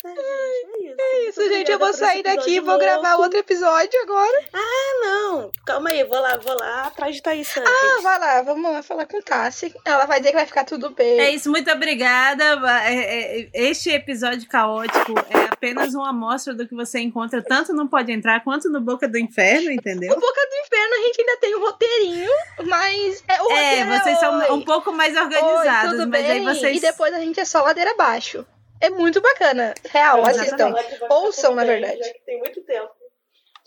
[0.05, 1.01] É, gente, é isso.
[1.01, 1.71] É isso, gente.
[1.71, 3.23] Eu vou sair daqui e vou gravar louco.
[3.23, 4.43] outro episódio agora.
[4.53, 5.51] Ah, não.
[5.65, 7.71] Calma aí, vou lá, vou lá atrás de Thaís Santos.
[7.71, 9.73] Ah, vai lá, vamos lá falar com Tassi.
[9.85, 11.21] Ela vai dizer que vai ficar tudo bem.
[11.21, 12.43] É isso, muito obrigada.
[12.85, 17.87] É, é, Este episódio caótico é apenas uma amostra do que você encontra tanto no
[17.87, 20.11] Pode Entrar quanto no Boca do Inferno, entendeu?
[20.11, 22.31] O Boca do Inferno a gente ainda tem um roteirinho,
[22.65, 24.51] mas é o É, vocês são oi.
[24.51, 26.43] um pouco mais Oi, organizados, tudo mas aí bem?
[26.43, 26.77] vocês.
[26.77, 28.45] E depois a gente é só ladeira abaixo.
[28.81, 29.73] É muito bacana.
[29.89, 30.83] Real, Exatamente.
[30.93, 31.07] assistam.
[31.09, 31.97] Ouçam, na verdade.
[31.99, 32.91] Já que tem muito tempo.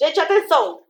[0.01, 0.87] Gente, atenção.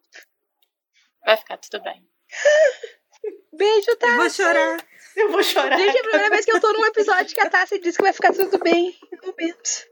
[1.24, 2.02] Vai ficar tudo bem.
[3.52, 4.16] Beijo, Eu Tassi.
[4.16, 4.86] vou chorar.
[5.16, 5.78] Eu vou chorar.
[5.78, 8.02] Gente, é a primeira vez que eu tô num episódio que a Tassi diz que
[8.02, 8.94] vai ficar tudo bem.
[9.24, 9.86] Momento.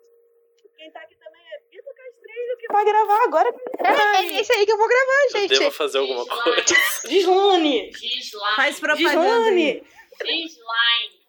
[0.76, 3.48] Quem tá aqui também é Vitor Castrilho, que vai gravar agora.
[3.78, 5.58] É, é esse aí que eu vou gravar, Eu gente.
[5.58, 6.62] devo fazer alguma coisa.
[7.08, 7.90] Gislane.
[7.92, 8.56] Gislaine.
[8.56, 9.48] Faz propaganda.
[9.48, 9.82] aí.
[10.20, 11.23] Gislane.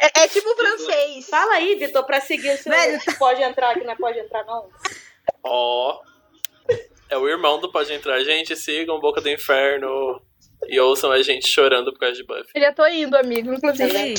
[0.00, 1.28] É, é tipo francês.
[1.28, 2.70] Fala aí, Vitor, pra seguir o seu...
[2.70, 4.68] Velho, Pode entrar, que não é pode entrar, não.
[5.42, 6.00] Ó.
[7.10, 8.22] É o irmão do Pode Entrar.
[8.22, 10.20] Gente, sigam Boca do Inferno
[10.66, 12.50] e ouçam a gente chorando por causa de Buffy.
[12.54, 14.14] Eu já tô indo, amigo, inclusive.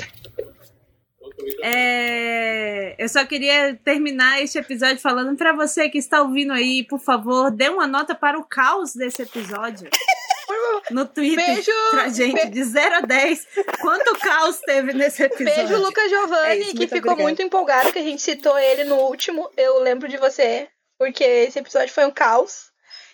[1.63, 6.99] É, eu só queria terminar este episódio falando pra você que está ouvindo aí, por
[6.99, 9.89] favor, dê uma nota para o caos desse episódio.
[10.91, 13.47] No Twitter, Beijo, pra gente, be- de 0 a 10,
[13.81, 15.55] quanto caos teve nesse episódio.
[15.67, 17.23] Beijo, Lucas Giovanni, É isso, que muito ficou obrigada.
[17.23, 19.49] muito empolgado que a gente citou ele no último.
[19.55, 20.67] Eu lembro de você,
[20.97, 22.69] porque esse episódio foi um caos.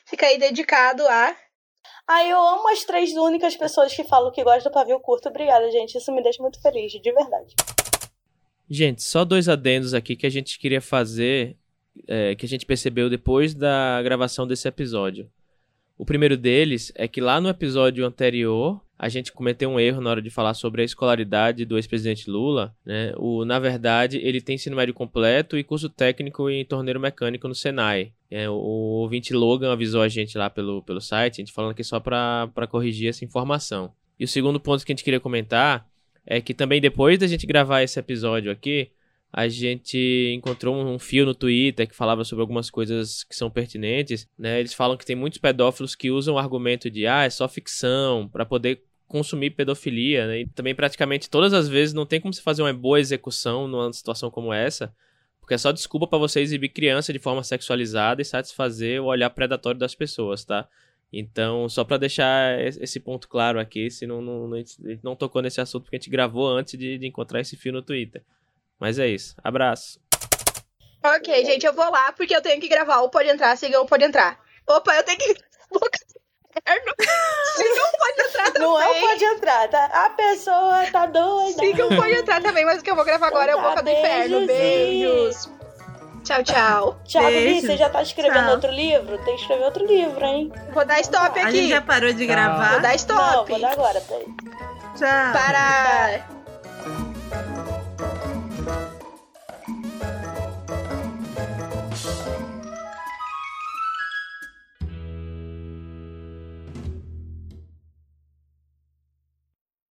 [0.06, 1.36] Fica aí dedicado a.
[2.08, 5.28] Ah, eu amo as três únicas pessoas que falam que gostam do pavio curto.
[5.28, 5.98] Obrigada, gente.
[5.98, 7.56] Isso me deixa muito feliz, de verdade.
[8.70, 11.56] Gente, só dois adendos aqui que a gente queria fazer,
[12.08, 15.30] é, que a gente percebeu depois da gravação desse episódio.
[15.98, 20.10] O primeiro deles é que lá no episódio anterior, a gente cometeu um erro na
[20.10, 23.14] hora de falar sobre a escolaridade do ex-presidente Lula, né?
[23.18, 27.56] O, na verdade, ele tem ensino médio completo e curso técnico em torneiro mecânico no
[27.56, 28.12] Senai.
[28.30, 31.72] É, o, o ouvinte Logan avisou a gente lá pelo, pelo site, a gente falando
[31.72, 33.92] aqui só para corrigir essa informação.
[34.20, 35.88] E o segundo ponto que a gente queria comentar
[36.26, 38.90] é que também depois da gente gravar esse episódio aqui,
[39.38, 44.30] a gente encontrou um fio no Twitter que falava sobre algumas coisas que são pertinentes,
[44.40, 44.62] né?
[44.62, 48.30] Eles falam que tem muitos pedófilos que usam o argumento de ah, é só ficção
[48.30, 50.40] para poder consumir pedofilia, né?
[50.40, 53.92] E também praticamente todas as vezes não tem como se fazer uma boa execução numa
[53.92, 54.96] situação como essa,
[55.42, 59.30] porque é só desculpa para você exibir criança de forma sexualizada e satisfazer o olhar
[59.32, 60.66] predatório das pessoas, tá?
[61.12, 65.42] Então, só para deixar esse ponto claro aqui, se não, não, a gente não tocou
[65.42, 68.24] nesse assunto porque a gente gravou antes de, de encontrar esse fio no Twitter.
[68.80, 69.36] Mas é isso.
[69.44, 70.00] Abraço.
[71.04, 73.86] Ok, gente, eu vou lá porque eu tenho que gravar o Pode Entrar, siga o
[73.86, 74.40] Pode Entrar.
[74.68, 75.34] Opa, eu tenho que.
[75.72, 76.94] Boca do inferno.
[77.56, 78.62] Siga o Pode Entrar também.
[78.62, 79.86] Não é o pode entrar, tá?
[79.86, 81.60] A pessoa tá doida.
[81.60, 83.70] Siga o Pode Entrar também, mas o que eu vou gravar agora é o Então
[83.70, 84.48] Boca tá, do Inferno.
[84.48, 85.46] beijos.
[85.48, 85.50] Beijos.
[86.24, 87.00] Tchau, tchau.
[87.06, 87.68] Gui, Beijo.
[87.68, 88.54] você já tá escrevendo Tchau.
[88.54, 89.16] outro livro?
[89.20, 90.52] Tem que escrever outro livro, hein?
[90.74, 91.52] Vou dar stop A aqui.
[91.58, 92.36] gente já parou de Tchau.
[92.36, 92.72] gravar.
[92.72, 93.52] Vou dar Não, stop.
[93.52, 94.26] vou dar agora, peraí.
[94.98, 95.34] Tchau.
[95.34, 96.35] Para.